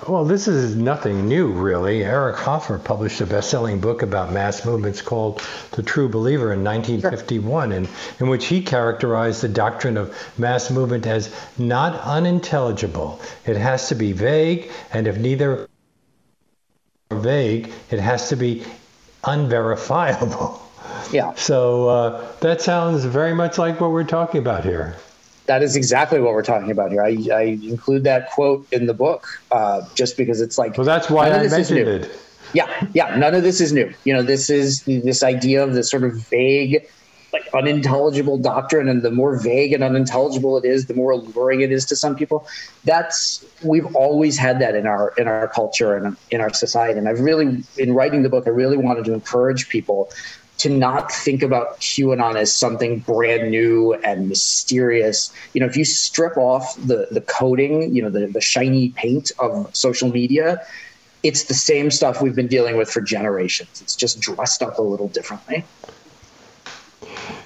[0.08, 2.04] Well, this is nothing new, really.
[2.04, 7.70] Eric Hoffer published a best-selling book about mass movements called The True Believer in 1951,
[7.70, 7.78] sure.
[7.78, 7.88] in,
[8.20, 13.20] in which he characterized the doctrine of mass movement as not unintelligible.
[13.46, 15.68] It has to be vague, and if neither
[17.12, 18.64] vague, it has to be
[19.26, 20.62] unverifiable.
[21.12, 21.34] Yeah.
[21.36, 24.96] So uh, that sounds very much like what we're talking about here
[25.50, 27.02] that is exactly what we're talking about here.
[27.02, 30.78] I, I include that quote in the book uh, just because it's like.
[30.78, 32.20] Well, that's why I mentioned it.
[32.54, 33.16] Yeah, yeah.
[33.16, 33.92] None of this is new.
[34.04, 36.86] You know, this is this idea of this sort of vague,
[37.34, 41.72] like unintelligible doctrine, and the more vague and unintelligible it is, the more alluring it
[41.72, 42.48] is to some people.
[42.86, 47.00] That's we've always had that in our in our culture and in our society.
[47.00, 50.12] And I've really, in writing the book, I really wanted to encourage people
[50.60, 55.34] to not think about QAnon as something brand new and mysterious.
[55.54, 59.32] You know, if you strip off the the coating, you know, the, the shiny paint
[59.40, 60.62] of social media,
[61.24, 63.82] it's the same stuff we've been dealing with for generations.
[63.82, 65.66] It's just dressed up a little differently.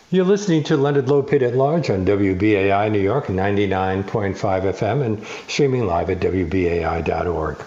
[0.10, 5.88] You're listening to Leonard Lopate at Large on WBAI New York 99.5 FM and streaming
[5.88, 7.66] live at WBAI.org.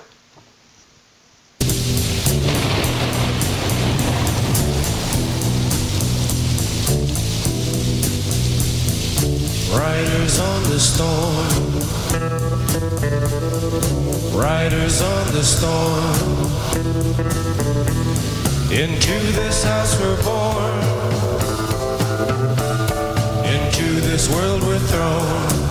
[9.76, 11.48] Riders on the storm.
[14.34, 16.16] Riders on the storm.
[18.72, 20.78] Into this house we're born.
[23.44, 25.66] Into this world we're thrown.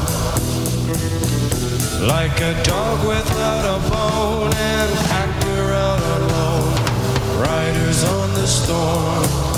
[2.07, 6.75] Like a dog without a bone, and actor out alone.
[7.41, 9.54] Riders on the storm.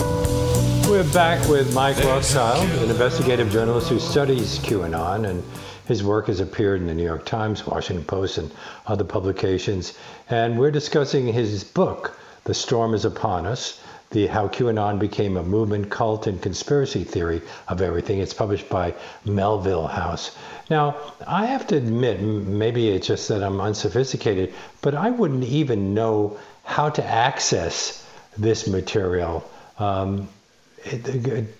[0.87, 5.43] We're back with Mike Rothschild, an investigative journalist who studies QAnon, and
[5.85, 8.49] his work has appeared in the New York Times, Washington Post, and
[8.85, 9.97] other publications.
[10.29, 15.43] And we're discussing his book, The Storm is Upon Us the How QAnon Became a
[15.43, 18.19] Movement, Cult, and Conspiracy Theory of Everything.
[18.19, 18.93] It's published by
[19.25, 20.37] Melville House.
[20.69, 20.95] Now,
[21.27, 26.39] I have to admit, maybe it's just that I'm unsophisticated, but I wouldn't even know
[26.63, 29.49] how to access this material.
[29.79, 30.29] Um,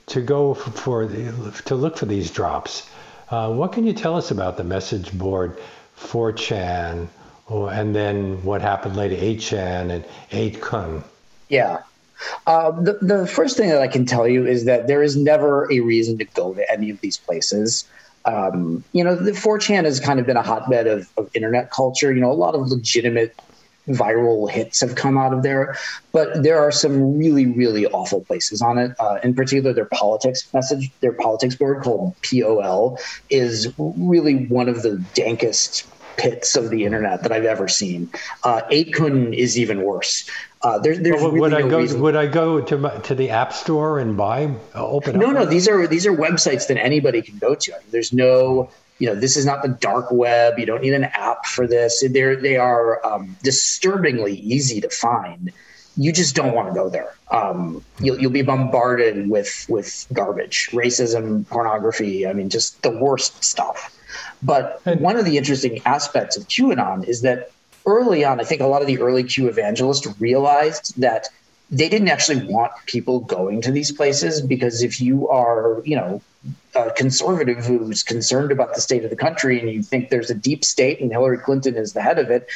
[0.07, 2.89] to go for, to look for these drops.
[3.29, 5.57] Uh, what can you tell us about the message board
[5.99, 7.07] 4chan,
[7.47, 11.03] or, and then what happened later, 8chan and 8kun?
[11.49, 11.81] Yeah.
[12.45, 15.71] Uh, the, the first thing that I can tell you is that there is never
[15.71, 17.85] a reason to go to any of these places.
[18.25, 22.13] Um, you know, the 4chan has kind of been a hotbed of, of internet culture.
[22.13, 23.35] You know, a lot of legitimate
[23.87, 25.75] viral hits have come out of there,
[26.11, 28.91] but there are some really, really awful places on it.
[28.99, 34.81] Uh, in particular, their politics message, their politics board called POL, is really one of
[34.81, 35.85] the dankest
[36.17, 38.09] pits of the internet that I've ever seen.
[38.43, 40.29] Uh, 8kun is even worse.
[40.63, 41.77] Uh, there, there's would, really I no go?
[41.77, 42.01] reason.
[42.01, 44.45] Would I go to to the app store and buy
[44.75, 45.19] uh, open?
[45.19, 45.45] No, up no.
[45.45, 47.75] These are these are websites that anybody can go to.
[47.75, 50.57] I mean, there's no, you know, this is not the dark web.
[50.57, 52.03] You don't need an app for this.
[52.09, 55.51] They're they are um, disturbingly easy to find.
[55.95, 57.15] You just don't want to go there.
[57.31, 62.27] Um, you'll you'll be bombarded with with garbage, racism, pornography.
[62.27, 63.93] I mean, just the worst stuff.
[64.41, 67.51] But one of the interesting aspects of QAnon is that
[67.85, 71.29] early on, I think a lot of the early Q evangelists realized that
[71.69, 76.21] they didn't actually want people going to these places because if you are, you know,
[76.75, 80.35] a conservative who's concerned about the state of the country and you think there's a
[80.35, 82.47] deep state and Hillary Clinton is the head of it,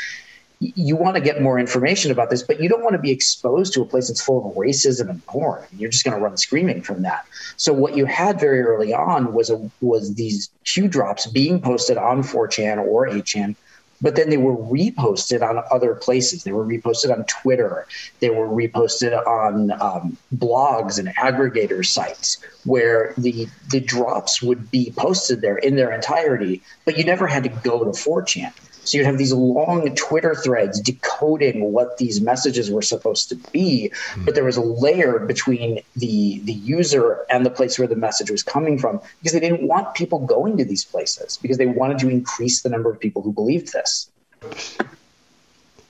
[0.61, 3.73] you want to get more information about this, but you don't want to be exposed
[3.73, 5.65] to a place that's full of racism and porn.
[5.75, 7.25] You're just going to run screaming from that.
[7.57, 11.97] So what you had very early on was a was these Q drops being posted
[11.97, 13.55] on 4chan or 8chan,
[14.01, 16.43] but then they were reposted on other places.
[16.43, 17.85] They were reposted on Twitter.
[18.19, 24.93] They were reposted on um, blogs and aggregator sites where the the drops would be
[24.97, 28.53] posted there in their entirety, but you never had to go to 4chan.
[28.83, 33.91] So you'd have these long Twitter threads decoding what these messages were supposed to be,
[34.13, 34.25] hmm.
[34.25, 38.31] but there was a layer between the the user and the place where the message
[38.31, 41.99] was coming from because they didn't want people going to these places because they wanted
[41.99, 44.09] to increase the number of people who believed this.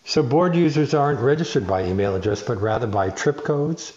[0.03, 3.93] So board users aren't registered by email address, but rather by trip codes.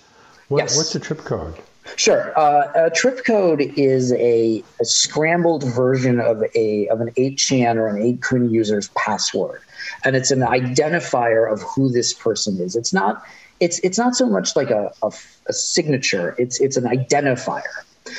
[0.49, 0.77] What, Yes.
[0.77, 1.55] What's a trip code?
[1.97, 2.37] Sure.
[2.39, 7.89] Uh, a trip code is a, a scrambled version of a of an 8chan or
[7.89, 9.61] an 8kun user's password,
[10.05, 12.75] and it's an identifier of who this person is.
[12.75, 13.23] It's not.
[13.61, 15.13] It's it's not so much like a, a,
[15.47, 16.35] a signature.
[16.39, 17.63] It's it's an identifier.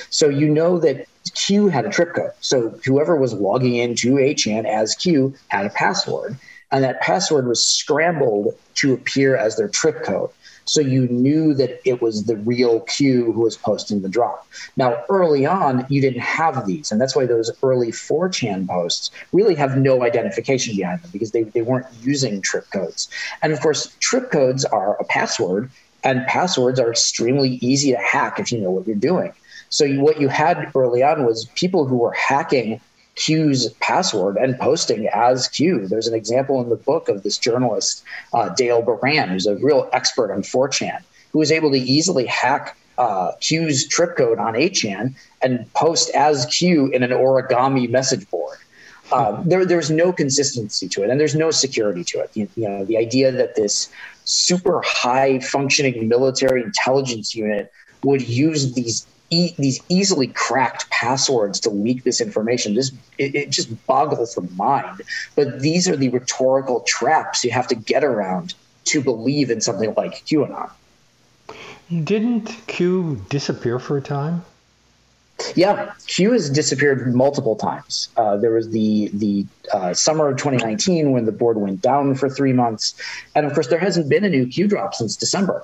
[0.09, 2.31] So you know that Q had a trip code.
[2.39, 6.37] So whoever was logging into 8chan as Q had a password,
[6.71, 10.29] and that password was scrambled to appear as their trip code.
[10.65, 14.47] So you knew that it was the real Q who was posting the drop.
[14.75, 16.91] Now, early on, you didn't have these.
[16.91, 21.43] And that's why those early 4chan posts really have no identification behind them because they,
[21.43, 23.09] they weren't using trip codes.
[23.41, 25.69] And of course, trip codes are a password,
[26.03, 29.33] and passwords are extremely easy to hack if you know what you're doing.
[29.69, 32.79] So you, what you had early on was people who were hacking
[33.15, 35.87] Q's password and posting as Q.
[35.87, 39.89] There's an example in the book of this journalist, uh, Dale Beran, who's a real
[39.93, 41.01] expert on 4chan,
[41.31, 46.45] who was able to easily hack uh, Q's trip code on 8chan and post as
[46.47, 48.57] Q in an origami message board.
[49.11, 52.31] Um, there, there's no consistency to it, and there's no security to it.
[52.33, 53.89] You, you know, the idea that this
[54.23, 57.71] super high functioning military intelligence unit
[58.03, 62.75] would use these e- these easily cracked passwords to leak this information.
[62.75, 65.01] This it, it just boggles the mind.
[65.35, 68.53] But these are the rhetorical traps you have to get around
[68.85, 70.71] to believe in something like QAnon.
[72.03, 74.43] Didn't Q disappear for a time?
[75.53, 78.07] Yeah, Q has disappeared multiple times.
[78.15, 82.29] Uh, there was the the uh, summer of 2019 when the board went down for
[82.29, 82.99] three months,
[83.35, 85.63] and of course there hasn't been a new Q drop since December.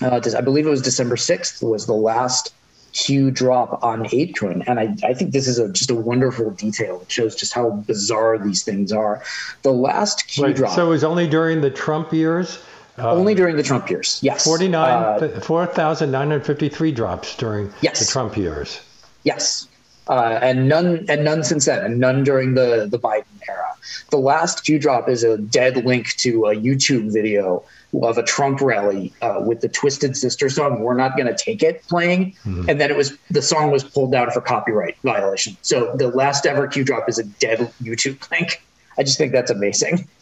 [0.00, 2.54] Uh, I believe it was December 6th was the last
[2.92, 7.00] Q drop on 8kun, and I, I think this is a, just a wonderful detail.
[7.02, 9.22] It shows just how bizarre these things are.
[9.62, 12.58] The last Q Right, drop So it was only during the Trump years?
[12.98, 14.18] Uh, only during the Trump years.
[14.22, 18.00] Yes, 49, Uh, 4,953 drops during Yes.
[18.00, 18.80] the Trump years.
[19.22, 19.68] Yes,
[20.08, 23.74] uh, and none and none since then, and none during the the Biden era.
[24.10, 27.64] The last Q drop is a dead link to a YouTube video
[28.02, 31.82] of a Trump rally uh, with the Twisted Sister song "We're Not Gonna Take It"
[31.88, 32.34] playing,
[32.68, 35.56] and then it was the song was pulled down for copyright violation.
[35.62, 38.62] So the last ever Q drop is a dead YouTube link.
[38.98, 40.08] I just think that's amazing.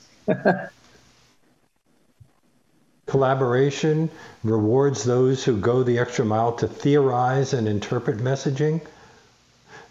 [3.07, 4.11] collaboration
[4.43, 8.81] rewards those who go the extra mile to theorize and interpret messaging?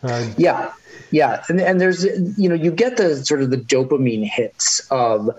[0.05, 0.71] Uh, yeah,
[1.09, 2.03] yeah, and, and there's
[2.37, 5.29] you know you get the sort of the dopamine hits of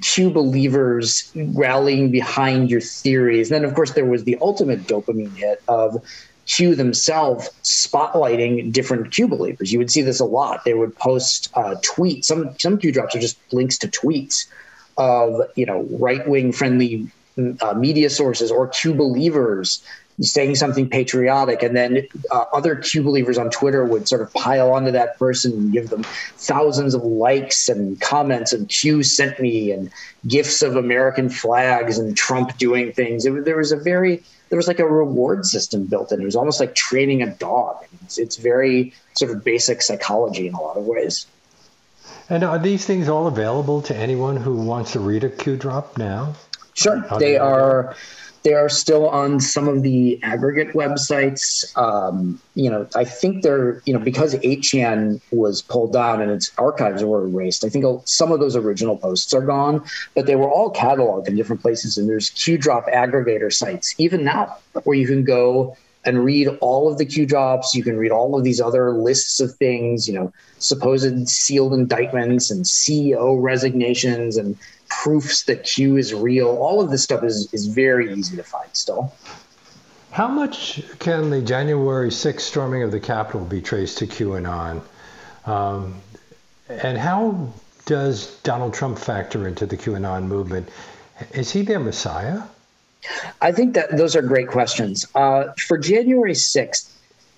[0.00, 3.50] Q believers rallying behind your theories.
[3.50, 6.04] And then, of course, there was the ultimate dopamine hit of
[6.46, 9.72] Q themselves spotlighting different Q believers.
[9.72, 10.64] You would see this a lot.
[10.64, 12.26] They would post uh, tweets.
[12.26, 14.46] Some some Q drops are just links to tweets
[14.96, 17.08] of you know right wing friendly
[17.60, 19.82] uh, media sources or Q believers
[20.20, 24.72] saying something patriotic, and then uh, other Q believers on Twitter would sort of pile
[24.72, 29.70] onto that person and give them thousands of likes and comments and Q sent me
[29.72, 29.90] and
[30.26, 33.26] gifts of American flags and Trump doing things.
[33.26, 36.20] It, there was a very there was like a reward system built in.
[36.20, 37.84] It was almost like training a dog.
[38.04, 41.26] It's, it's very sort of basic psychology in a lot of ways.
[42.28, 45.98] And are these things all available to anyone who wants to read a Q drop
[45.98, 46.34] now?
[46.74, 47.96] Sure, they are.
[48.46, 51.76] They are still on some of the aggregate websites.
[51.76, 56.52] Um, you know, I think they're, you know, because 8chan was pulled down and its
[56.56, 59.84] archives were erased, I think some of those original posts are gone,
[60.14, 61.98] but they were all cataloged in different places.
[61.98, 66.88] And there's Q drop aggregator sites, even now, where you can go and read all
[66.88, 67.74] of the Q drops.
[67.74, 72.48] You can read all of these other lists of things, you know, supposed sealed indictments
[72.52, 74.56] and CEO resignations and
[74.88, 76.48] proofs that Q is real.
[76.48, 79.12] All of this stuff is, is very easy to find still.
[80.10, 84.82] How much can the January 6th storming of the Capitol be traced to QAnon?
[85.44, 85.96] Um,
[86.68, 87.52] and how
[87.84, 90.68] does Donald Trump factor into the QAnon movement?
[91.32, 92.42] Is he their messiah?
[93.40, 95.06] I think that those are great questions.
[95.14, 96.90] Uh, for January 6th,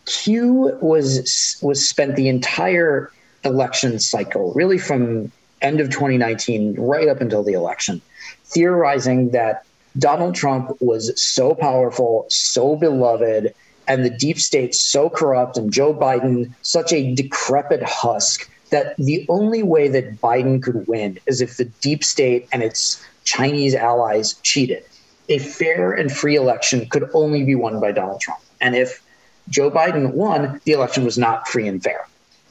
[0.07, 3.13] Q was was spent the entire
[3.45, 5.31] election cycle, really from
[5.63, 8.01] end of 2019 right up until the election,
[8.45, 9.65] theorizing that
[9.99, 13.55] Donald Trump was so powerful, so beloved,
[13.87, 19.25] and the deep state so corrupt, and Joe Biden such a decrepit husk that the
[19.29, 24.35] only way that Biden could win is if the deep state and its Chinese allies
[24.43, 24.85] cheated.
[25.31, 28.41] A fair and free election could only be won by Donald Trump.
[28.61, 29.03] And if
[29.49, 32.07] Joe Biden won, the election was not free and fair.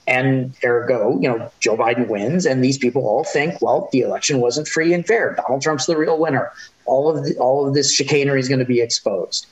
[0.08, 4.40] And ergo, you know, Joe Biden wins, and these people all think, well, the election
[4.40, 5.36] wasn't free and fair.
[5.36, 6.52] Donald Trump's the real winner.
[6.86, 9.48] All of the, all of this chicanery is going to be exposed.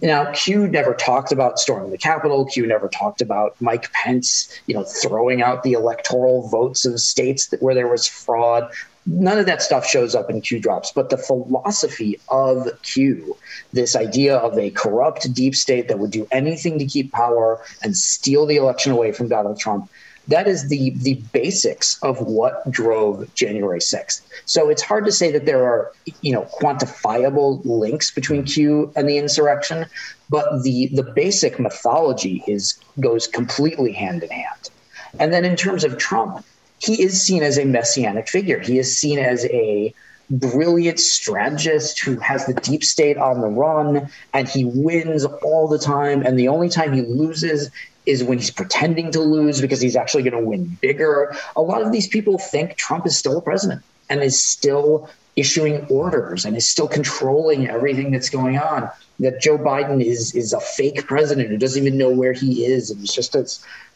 [0.00, 2.46] Now, Q never talked about storming the Capitol.
[2.46, 7.48] Q never talked about Mike Pence, you know, throwing out the electoral votes of states
[7.48, 8.70] that, where there was fraud
[9.06, 13.36] none of that stuff shows up in Q drops, but the philosophy of Q,
[13.72, 17.96] this idea of a corrupt deep state that would do anything to keep power and
[17.96, 19.90] steal the election away from Donald Trump,
[20.28, 24.20] that is the the basics of what drove January 6th.
[24.44, 29.08] So it's hard to say that there are, you know, quantifiable links between Q and
[29.08, 29.86] the insurrection,
[30.28, 34.70] but the the basic mythology is goes completely hand in hand.
[35.18, 36.44] And then in terms of Trump,
[36.80, 38.58] he is seen as a messianic figure.
[38.58, 39.94] He is seen as a
[40.30, 45.78] brilliant strategist who has the deep state on the run and he wins all the
[45.78, 46.22] time.
[46.22, 47.70] And the only time he loses
[48.06, 51.36] is when he's pretending to lose because he's actually going to win bigger.
[51.56, 55.84] A lot of these people think Trump is still a president and is still issuing
[55.86, 60.60] orders and is still controlling everything that's going on that Joe Biden is is a
[60.60, 63.46] fake president who doesn't even know where he is and he's just a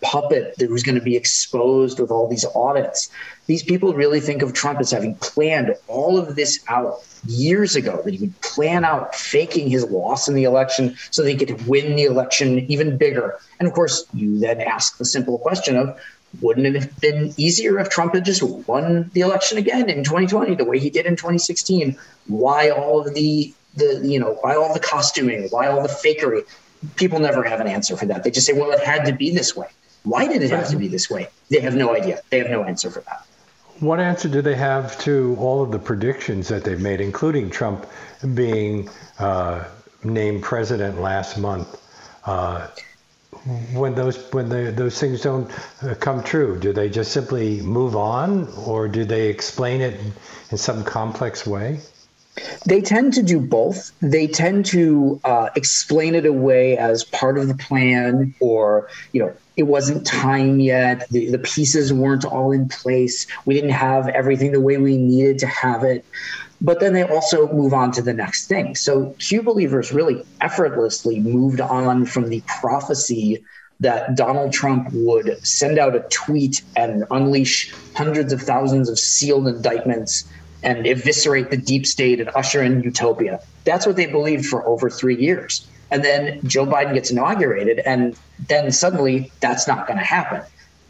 [0.03, 3.11] puppet who's going to be exposed with all these audits.
[3.47, 8.03] These people really think of Trump as having planned all of this out years ago
[8.05, 11.66] that he would plan out faking his loss in the election so that he could
[11.66, 13.39] win the election even bigger.
[13.59, 15.99] And of course, you then ask the simple question of
[16.41, 20.55] wouldn't it have been easier if Trump had just won the election again in 2020
[20.55, 21.97] the way he did in 2016?
[22.26, 25.49] Why all of the the you know why all the costuming?
[25.51, 26.43] Why all the fakery?
[26.97, 28.24] People never have an answer for that.
[28.24, 29.68] They just say well it had to be this way.
[30.05, 31.28] Why did it have to be this way?
[31.51, 32.20] They have no idea.
[32.30, 33.26] They have no answer for that.
[33.80, 37.87] What answer do they have to all of the predictions that they've made including trump
[38.35, 39.64] being uh,
[40.05, 41.80] named president last month?
[42.24, 42.68] Uh,
[43.72, 45.51] when those when the, those things don't
[45.82, 50.01] uh, come true do they just simply move on or do they explain it
[50.51, 51.78] in some complex way
[52.66, 53.92] they tend to do both.
[54.01, 59.32] They tend to uh, explain it away as part of the plan, or you know,
[59.57, 61.09] it wasn't time yet.
[61.11, 63.26] The, the pieces weren't all in place.
[63.45, 66.05] We didn't have everything the way we needed to have it.
[66.61, 68.75] But then they also move on to the next thing.
[68.75, 73.45] So Q believers really effortlessly moved on from the prophecy
[73.81, 79.47] that Donald Trump would send out a tweet and unleash hundreds of thousands of sealed
[79.47, 80.25] indictments
[80.63, 83.41] and eviscerate the deep state and usher in utopia.
[83.65, 85.69] That's what they believed for over three years.
[85.91, 88.17] And then Joe Biden gets inaugurated, and
[88.49, 90.43] then suddenly that's not going to happen.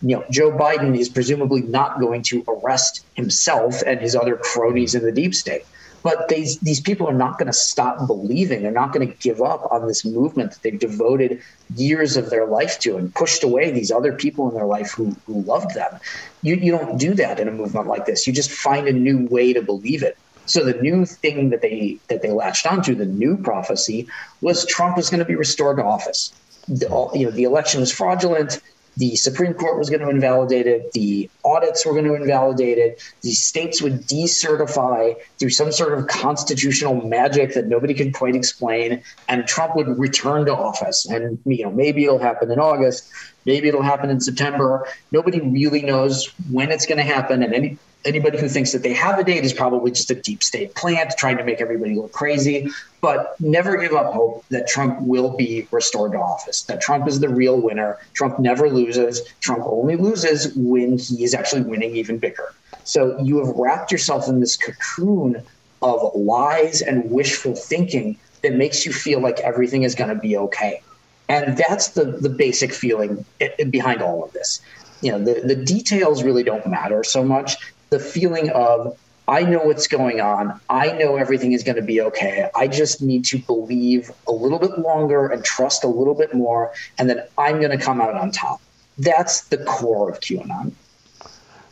[0.05, 4.95] You know, Joe Biden is presumably not going to arrest himself and his other cronies
[4.95, 5.65] in the deep state.
[6.03, 8.63] But these these people are not going to stop believing.
[8.63, 11.41] They're not going to give up on this movement that they've devoted
[11.75, 15.17] years of their life to and pushed away these other people in their life who,
[15.25, 15.99] who loved them.
[16.43, 18.27] You, you don't do that in a movement like this.
[18.27, 20.19] You just find a new way to believe it.
[20.45, 24.07] So the new thing that they that they latched onto, the new prophecy,
[24.43, 26.35] was Trump was going to be restored to office.
[26.69, 28.61] The, you know, the election was fraudulent
[28.97, 33.03] the Supreme Court was going to invalidate it, the audits were going to invalidate it,
[33.23, 39.03] the states would decertify through some sort of constitutional magic that nobody could quite explain,
[39.29, 41.07] and Trump would return to office.
[41.07, 43.11] And you know, maybe it'll happen in August,
[43.45, 44.87] maybe it'll happen in September.
[45.11, 48.93] Nobody really knows when it's going to happen, and any anybody who thinks that they
[48.93, 52.13] have a date is probably just a deep state plant trying to make everybody look
[52.13, 52.69] crazy.
[53.01, 57.21] But never give up hope that Trump will be restored to office, that Trump is
[57.21, 57.99] the real winner.
[58.15, 59.23] Trump never loses.
[59.41, 62.55] Trump only loses when he is actually winning even bigger.
[62.85, 65.43] So you have wrapped yourself in this cocoon
[65.83, 70.37] of lies and wishful thinking that makes you feel like everything is going to be
[70.37, 70.83] okay.
[71.29, 74.61] And that's the, the basic feeling eh, behind all of this
[75.05, 77.57] you know the, the details really don't matter so much
[77.95, 80.61] the feeling of I know what's going on.
[80.69, 82.51] I know everything is going to be okay.
[82.55, 86.73] I just need to believe a little bit longer and trust a little bit more,
[86.99, 88.61] and then I'm going to come out on top.
[88.99, 90.73] That's the core of QAnon.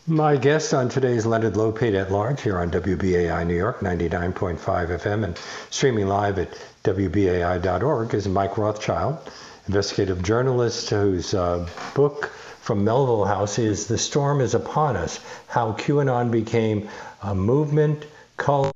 [0.07, 5.25] My guest on today's Leonard Lopate at Large here on WBAI New York, 99.5 FM,
[5.25, 5.39] and
[5.71, 9.19] streaming live at WBAI.org is Mike Rothschild,
[9.67, 12.33] investigative journalist whose uh, book,
[12.73, 16.89] from Melville House is The Storm is Upon Us How QAnon Became
[17.23, 18.07] a Movement,
[18.39, 18.73] Cult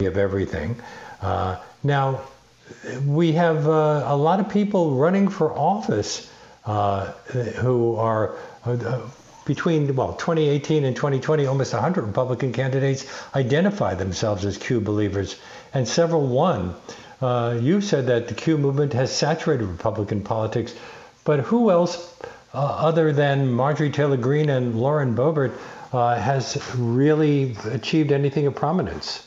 [0.00, 0.76] of Everything.
[1.22, 2.20] Uh, now,
[3.06, 6.30] we have uh, a lot of people running for office
[6.66, 7.06] uh,
[7.62, 9.00] who are uh,
[9.46, 15.36] between well 2018 and 2020 almost 100 republican candidates identify themselves as q believers
[15.72, 16.74] and several won
[17.22, 20.74] uh, you said that the q movement has saturated republican politics
[21.26, 22.14] but who else,
[22.54, 25.52] uh, other than Marjorie Taylor Greene and Lauren Boebert,
[25.92, 29.26] uh, has really achieved anything of prominence?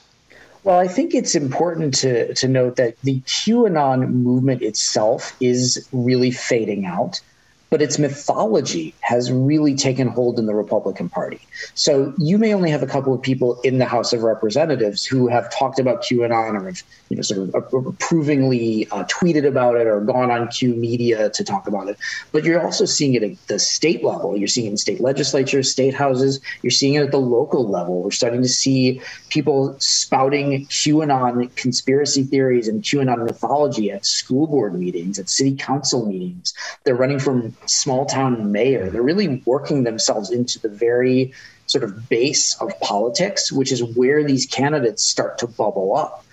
[0.63, 6.31] Well, I think it's important to, to note that the QAnon movement itself is really
[6.31, 7.21] fading out
[7.69, 11.39] but its mythology has really taken hold in the Republican Party.
[11.75, 15.27] So you may only have a couple of people in the House of Representatives who
[15.27, 19.87] have talked about QAnon or have, you know, sort of approvingly uh, tweeted about it
[19.87, 21.97] or gone on Q Media to talk about it.
[22.31, 24.35] But you're also seeing it at the state level.
[24.35, 26.39] You're seeing it in state legislatures, state houses.
[26.63, 28.01] You're seeing it at the local level.
[28.01, 34.73] We're starting to see people spouting QAnon conspiracy theories and QAnon mythology at school board
[34.73, 36.53] meetings, at city council meetings.
[36.83, 38.89] They're running from small town mayor.
[38.89, 41.33] They're really working themselves into the very
[41.65, 46.25] sort of base of politics, which is where these candidates start to bubble up.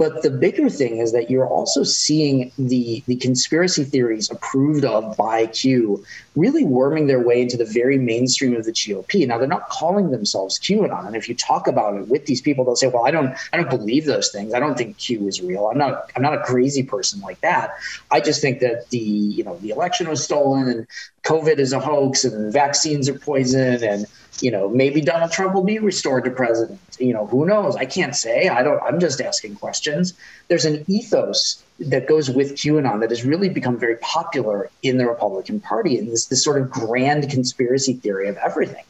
[0.00, 5.14] But the bigger thing is that you're also seeing the, the conspiracy theories approved of
[5.14, 6.02] by Q
[6.34, 9.26] really worming their way into the very mainstream of the GOP.
[9.26, 12.64] Now they're not calling themselves QAnon, and if you talk about it with these people,
[12.64, 14.54] they'll say, "Well, I don't, I don't believe those things.
[14.54, 15.66] I don't think Q is real.
[15.66, 17.74] I'm not, I'm not a crazy person like that.
[18.10, 20.86] I just think that the, you know, the election was stolen and
[21.24, 24.06] COVID is a hoax and vaccines are poison and."
[24.40, 26.80] You know, maybe Donald Trump will be restored to president.
[26.98, 27.76] You know, who knows?
[27.76, 28.48] I can't say.
[28.48, 28.80] I don't.
[28.82, 30.14] I'm just asking questions.
[30.48, 35.06] There's an ethos that goes with QAnon that has really become very popular in the
[35.06, 38.84] Republican Party, and this this sort of grand conspiracy theory of everything,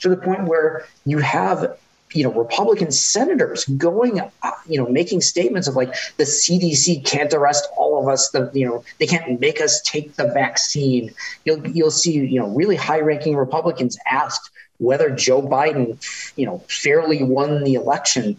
[0.00, 1.76] to the point where you have
[2.14, 4.20] you know republican senators going
[4.68, 8.64] you know making statements of like the cdc can't arrest all of us the you
[8.64, 11.12] know they can't make us take the vaccine
[11.44, 15.98] you'll you'll see you know really high ranking republicans asked whether Joe Biden,
[16.36, 18.36] you know, fairly won the election.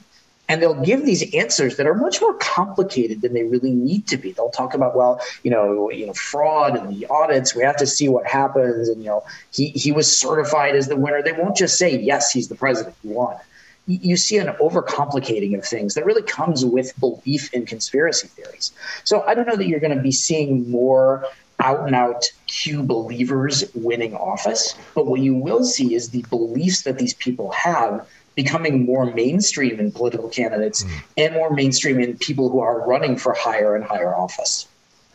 [0.48, 4.18] And they'll give these answers that are much more complicated than they really need to
[4.18, 4.32] be.
[4.32, 7.56] They'll talk about, well, you know, you know, fraud and the audits.
[7.56, 8.88] We have to see what happens.
[8.88, 11.24] And you know, he he was certified as the winner.
[11.24, 12.96] They won't just say yes, he's the president.
[13.02, 13.38] He won.
[13.88, 18.72] You see an overcomplicating of things that really comes with belief in conspiracy theories.
[19.04, 21.24] So I don't know that you're going to be seeing more
[21.66, 24.76] out and out Q believers winning office.
[24.94, 29.80] But what you will see is the beliefs that these people have becoming more mainstream
[29.80, 30.92] in political candidates mm.
[31.18, 34.68] and more mainstream in people who are running for higher and higher office.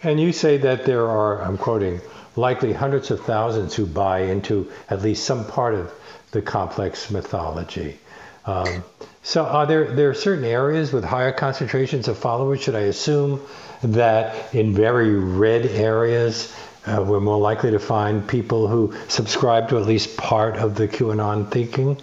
[0.02, 2.00] And you say that there are, I'm quoting,
[2.34, 5.92] likely hundreds of thousands who buy into at least some part of
[6.32, 7.98] the complex mythology.
[8.46, 8.84] Um,
[9.22, 12.62] so are there there are certain areas with higher concentrations of followers?
[12.62, 13.40] Should I assume
[13.82, 16.54] that in very red areas
[16.86, 20.88] uh, we're more likely to find people who subscribe to at least part of the
[20.88, 21.98] QAnon thinking?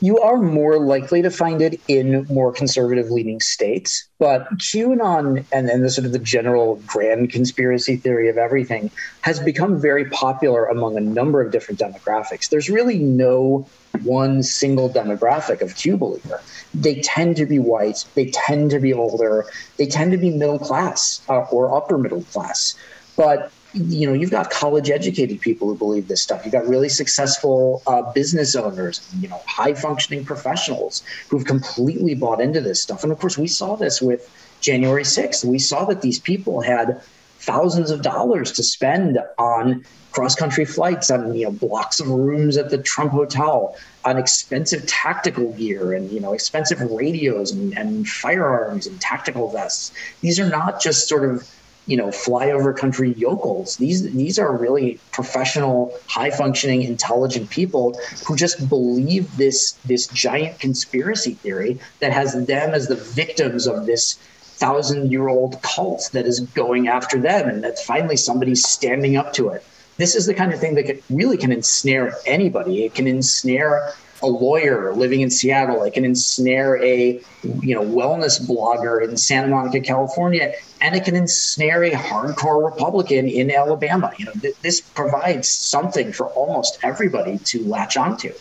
[0.00, 4.08] You are more likely to find it in more conservative leaning states.
[4.18, 8.90] But QAnon and, then the sort of the general grand conspiracy theory of everything
[9.20, 12.48] has become very popular among a number of different demographics.
[12.48, 13.68] There's really no
[14.02, 16.40] one single demographic of Q believer.
[16.72, 19.44] They tend to be white, they tend to be older,
[19.76, 22.74] they tend to be middle class uh, or upper middle class.
[23.16, 26.44] But you know you've got college educated people who believe this stuff.
[26.44, 32.40] You've got really successful uh, business owners you know high functioning professionals who've completely bought
[32.40, 33.02] into this stuff.
[33.02, 34.28] And of course we saw this with
[34.60, 37.00] january 6th we saw that these people had
[37.38, 42.58] thousands of dollars to spend on cross country flights on you know blocks of rooms
[42.58, 48.08] at the trump hotel on expensive tactical gear and you know expensive radios and, and
[48.08, 49.92] firearms and tactical vests.
[50.20, 51.48] These are not just sort of
[51.86, 53.76] you know flyover country yokels.
[53.76, 60.58] These these are really professional high functioning intelligent people who just believe this this giant
[60.58, 64.18] conspiracy theory that has them as the victims of this
[64.60, 69.32] thousand year old cult that is going after them and that finally somebody's standing up
[69.32, 69.64] to it.
[69.96, 72.84] This is the kind of thing that can, really can ensnare anybody.
[72.84, 73.92] It can ensnare
[74.22, 75.82] a lawyer living in Seattle.
[75.84, 81.16] It can ensnare a you know wellness blogger in Santa Monica, California, and it can
[81.16, 84.12] ensnare a hardcore Republican in Alabama.
[84.18, 88.32] You know, th- this provides something for almost everybody to latch onto.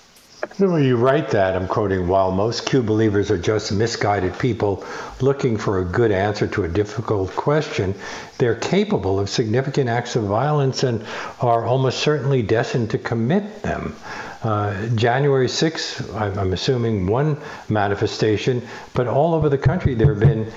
[0.57, 4.85] When you write that, I'm quoting, while most Q believers are just misguided people
[5.19, 7.93] looking for a good answer to a difficult question,
[8.37, 11.05] they're capable of significant acts of violence and
[11.41, 13.97] are almost certainly destined to commit them.
[14.43, 17.37] Uh, January 6th, I'm assuming one
[17.67, 20.49] manifestation, but all over the country there have been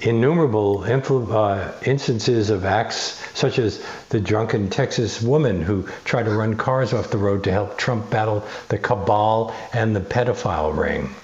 [0.00, 6.30] innumerable influ- uh, instances of acts such as the drunken Texas woman who tried to
[6.30, 11.14] run cars off the road to help Trump battle the cabal and the pedophile ring.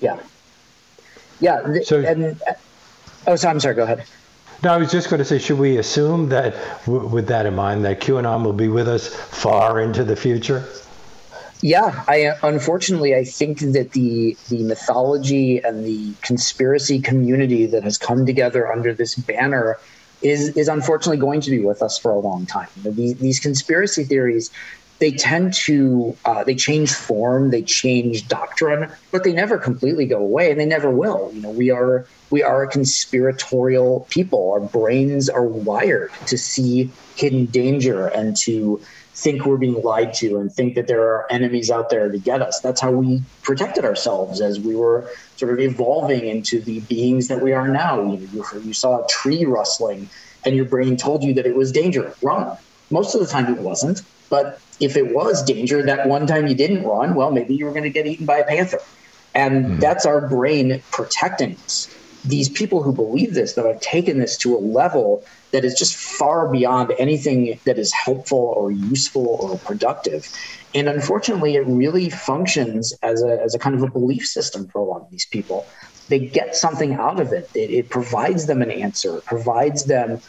[0.00, 0.18] Yeah.
[1.40, 1.60] Yeah.
[1.62, 2.52] Th- so, and, uh,
[3.26, 4.04] oh, so I'm sorry, go ahead.
[4.62, 6.54] No, I was just going to say, should we assume that,
[6.86, 10.64] w- with that in mind, that QAnon will be with us far into the future?
[11.62, 17.98] Yeah, I unfortunately I think that the the mythology and the conspiracy community that has
[17.98, 19.78] come together under this banner
[20.22, 22.68] is is unfortunately going to be with us for a long time.
[22.76, 24.50] These, these conspiracy theories
[25.00, 30.18] they tend to uh, they change form, they change doctrine, but they never completely go
[30.18, 31.30] away, and they never will.
[31.34, 34.50] You know, we are we are a conspiratorial people.
[34.52, 38.82] Our brains are wired to see hidden danger and to
[39.20, 42.40] think we're being lied to and think that there are enemies out there to get
[42.40, 42.60] us.
[42.60, 47.42] That's how we protected ourselves as we were sort of evolving into the beings that
[47.42, 48.02] we are now.
[48.14, 50.08] You, you saw a tree rustling
[50.44, 52.14] and your brain told you that it was danger.
[52.22, 52.56] Run.
[52.90, 54.00] Most of the time it wasn't.
[54.30, 57.72] But if it was danger, that one time you didn't run, well, maybe you were
[57.72, 58.80] going to get eaten by a panther.
[59.34, 59.78] And mm-hmm.
[59.80, 61.94] that's our brain protecting us.
[62.24, 65.96] These people who believe this, that have taken this to a level that is just
[65.96, 70.28] far beyond anything that is helpful or useful or productive.
[70.74, 74.80] And unfortunately, it really functions as a, as a kind of a belief system for
[74.80, 75.66] a lot of these people.
[76.08, 77.50] They get something out of it.
[77.54, 80.20] It, it provides them an answer, it provides them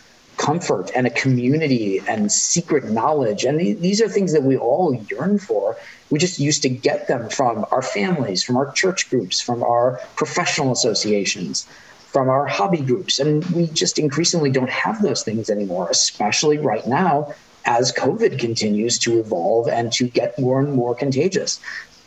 [0.42, 3.46] comfort and a community and secret knowledge.
[3.46, 5.78] And these are things that we all yearn for.
[6.10, 10.00] We just used to get them from our families, from our church groups, from our
[10.16, 11.68] professional associations
[12.12, 13.20] from our hobby groups.
[13.20, 17.34] And we just increasingly don't have those things anymore, especially right now
[17.64, 21.62] as COVID continues to evolve and to get more and more contagious.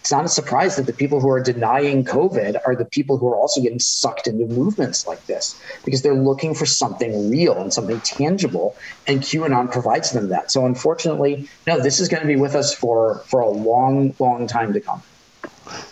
[0.04, 3.26] It's not a surprise that the people who are denying COVID are the people who
[3.28, 7.72] are also getting sucked into movements like this because they're looking for something real and
[7.72, 8.76] something tangible,
[9.06, 10.50] and QAnon provides them that.
[10.52, 14.46] So, unfortunately, no, this is going to be with us for for a long, long
[14.46, 15.02] time to come.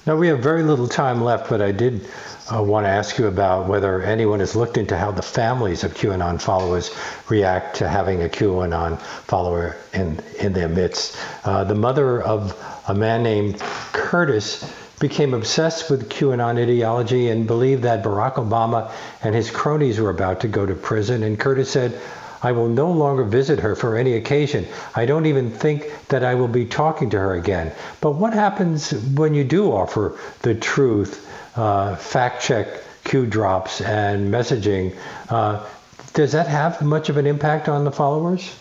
[0.06, 2.06] Now we have very little time left, but I did
[2.52, 5.94] uh, want to ask you about whether anyone has looked into how the families of
[5.94, 6.94] QAnon followers
[7.28, 11.16] react to having a QAnon follower in, in their midst.
[11.44, 12.54] Uh, the mother of
[12.88, 13.58] a man named
[13.92, 18.92] Curtis became obsessed with QAnon ideology and believed that Barack Obama
[19.22, 21.22] and his cronies were about to go to prison.
[21.22, 21.98] And Curtis said,
[22.42, 24.66] I will no longer visit her for any occasion.
[24.94, 27.72] I don't even think that I will be talking to her again.
[28.00, 32.66] But what happens when you do offer the truth uh, fact check
[33.04, 34.96] Q drops and messaging.
[35.28, 35.64] Uh,
[36.14, 38.54] does that have much of an impact on the followers?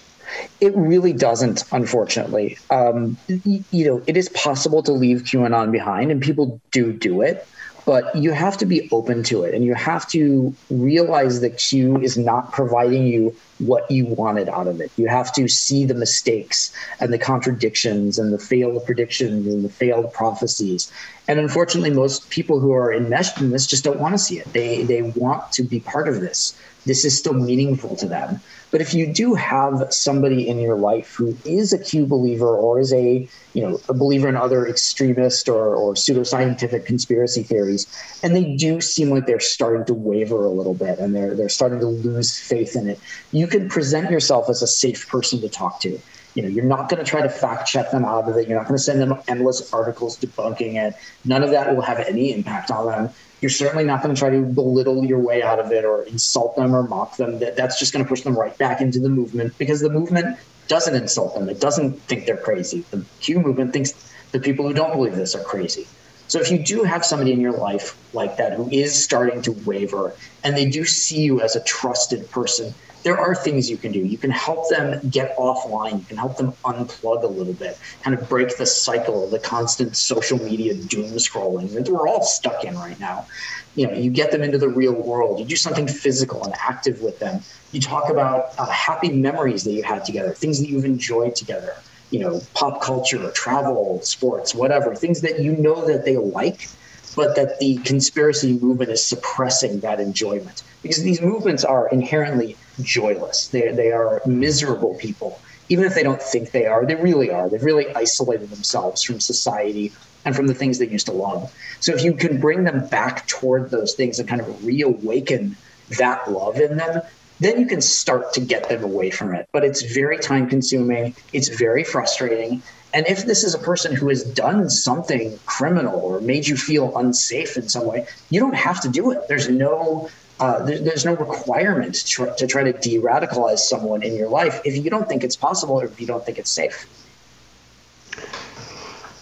[0.61, 2.57] It really doesn't, unfortunately.
[2.69, 7.21] Um, you, you know, it is possible to leave QAnon behind, and people do do
[7.21, 7.45] it
[7.86, 11.97] but you have to be open to it and you have to realize that q
[12.01, 14.91] is not providing you what you wanted out of it.
[14.97, 19.69] You have to see the mistakes and the contradictions and the failed predictions and the
[19.69, 20.91] failed prophecies.
[21.27, 24.51] And unfortunately most people who are enmeshed in this just don't want to see it.
[24.53, 28.41] They they want to be part of this this is still meaningful to them.
[28.71, 32.79] But if you do have somebody in your life who is a Q believer or
[32.79, 37.88] is a you know a believer in other extremist or, or pseudoscientific conspiracy theories,
[38.23, 41.49] and they do seem like they're starting to waver a little bit and they're they're
[41.49, 42.99] starting to lose faith in it,
[43.32, 46.01] you can present yourself as a safe person to talk to.
[46.34, 48.47] You know you're not going to try to fact check them out of it.
[48.47, 50.95] You're not going to send them endless articles debunking it.
[51.25, 54.29] None of that will have any impact on them you're certainly not going to try
[54.29, 57.39] to belittle your way out of it or insult them or mock them.
[57.39, 60.37] That, that's just going to push them right back into the movement because the movement
[60.67, 61.49] doesn't insult them.
[61.49, 62.85] It doesn't think they're crazy.
[62.91, 63.93] The Q movement thinks
[64.31, 65.87] the people who don't believe this are crazy.
[66.27, 69.51] So if you do have somebody in your life like that who is starting to
[69.65, 72.73] waver and they do see you as a trusted person
[73.03, 73.99] there are things you can do.
[73.99, 75.99] You can help them get offline.
[75.99, 79.39] You can help them unplug a little bit, kind of break the cycle of the
[79.39, 83.27] constant social media doom scrolling that we're all stuck in right now.
[83.75, 85.39] You know, you get them into the real world.
[85.39, 87.41] You do something physical and active with them.
[87.71, 91.73] You talk about uh, happy memories that you had together, things that you've enjoyed together.
[92.11, 96.67] You know, pop culture, travel, sports, whatever, things that you know that they like
[97.16, 103.47] but that the conspiracy movement is suppressing that enjoyment because these movements are inherently joyless.
[103.47, 105.39] They, they are miserable people.
[105.70, 107.49] Even if they don't think they are, they really are.
[107.49, 109.93] They've really isolated themselves from society
[110.26, 111.53] and from the things they used to love.
[111.80, 115.55] So if you can bring them back toward those things and kind of reawaken
[115.97, 117.01] that love in them,
[117.39, 119.49] then you can start to get them away from it.
[119.51, 122.62] But it's very time consuming, it's very frustrating.
[122.93, 126.97] And if this is a person who has done something criminal or made you feel
[126.97, 129.27] unsafe in some way, you don't have to do it.
[129.27, 130.09] There's no
[130.41, 134.59] uh, there, there's no requirement to try, to try to de-radicalize someone in your life
[134.65, 136.87] if you don't think it's possible or if you don't think it's safe.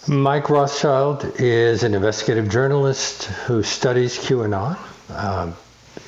[0.07, 4.77] Mike Rothschild is an investigative journalist who studies QAnon.
[5.09, 5.55] Um,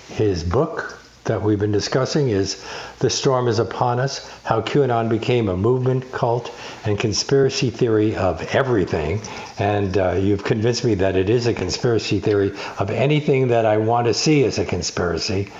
[0.07, 2.65] his book, that we've been discussing is
[2.99, 6.53] The Storm is Upon Us How QAnon Became a Movement, Cult,
[6.85, 9.21] and Conspiracy Theory of Everything.
[9.59, 13.77] And uh, you've convinced me that it is a conspiracy theory of anything that I
[13.77, 15.51] want to see as a conspiracy.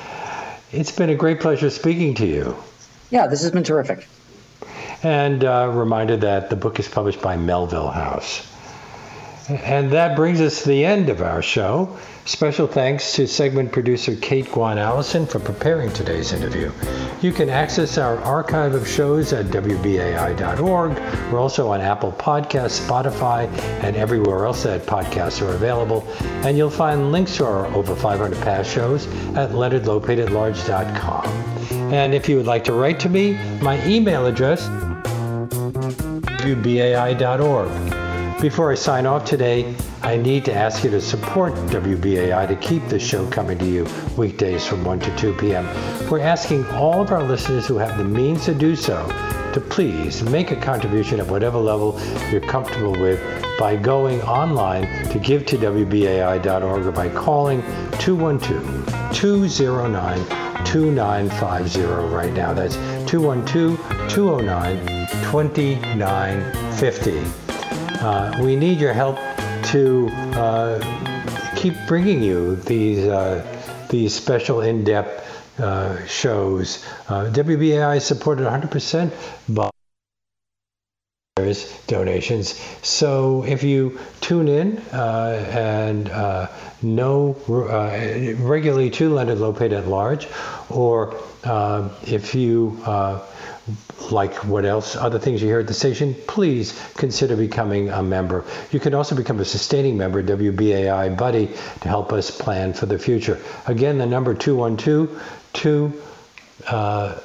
[0.72, 2.56] It's been a great pleasure speaking to you.
[3.10, 4.08] Yeah, this has been terrific.
[5.04, 8.51] And uh, reminder that the book is published by Melville House.
[9.58, 11.98] And that brings us to the end of our show.
[12.26, 16.72] Special thanks to segment producer Kate Guan Allison for preparing today's interview.
[17.22, 20.98] You can access our archive of shows at WBAI.org.
[21.32, 23.48] We're also on Apple Podcasts, Spotify,
[23.84, 26.08] and everywhere else that podcasts are available.
[26.46, 31.26] And you'll find links to our over 500 past shows at leonardlopateatlarge.com.
[31.94, 34.68] And if you would like to write to me, my email address
[36.42, 38.01] WBAI.org.
[38.42, 42.84] Before I sign off today, I need to ask you to support WBAI to keep
[42.88, 43.86] this show coming to you
[44.18, 45.68] weekdays from 1 to 2 p.m.
[46.10, 49.08] We're asking all of our listeners who have the means to do so
[49.54, 53.22] to please make a contribution at whatever level you're comfortable with
[53.60, 57.62] by going online to give to WBAI.org or by calling
[58.00, 60.18] 212 209
[60.66, 62.56] 2950 right now.
[62.56, 62.74] That's
[63.08, 63.78] 212
[64.10, 64.86] 209
[65.30, 67.41] 2950.
[68.02, 69.18] Uh, we need your help
[69.64, 73.46] to uh, keep bringing you these uh,
[73.90, 76.84] these special in-depth uh, shows.
[77.08, 79.12] WBAI is supported 100%
[79.50, 79.70] by
[81.86, 82.60] donations.
[82.82, 86.48] So if you tune in uh, and uh,
[86.82, 90.28] know uh, regularly to Leonard Lopate at large,
[90.70, 91.16] or
[92.08, 92.82] if you
[94.10, 98.44] like what else, other things you hear at the station, please consider becoming a member.
[98.72, 101.48] You can also become a sustaining member, WBAI Buddy,
[101.82, 103.40] to help us plan for the future.
[103.68, 106.02] Again, the number 212 2
[106.68, 107.20] uh,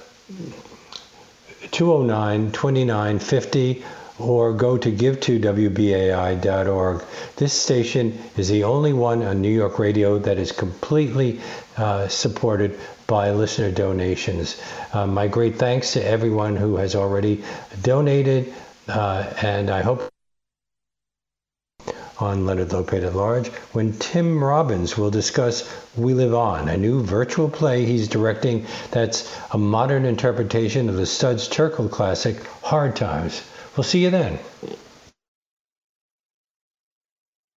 [1.71, 3.85] 209 2950
[4.19, 7.05] or go to give2wbai.org.
[7.37, 11.41] This station is the only one on New York radio that is completely
[11.77, 14.61] uh, supported by listener donations.
[14.93, 17.45] Uh, my great thanks to everyone who has already
[17.83, 18.53] donated,
[18.89, 20.09] uh, and I hope
[22.19, 27.03] on Leonard Lopate at Large when Tim Robbins will discuss We Live On, a new
[27.03, 33.43] virtual play he's directing that's a modern interpretation of the Studs Terkel classic Hard Times.
[33.77, 34.39] We'll see you then.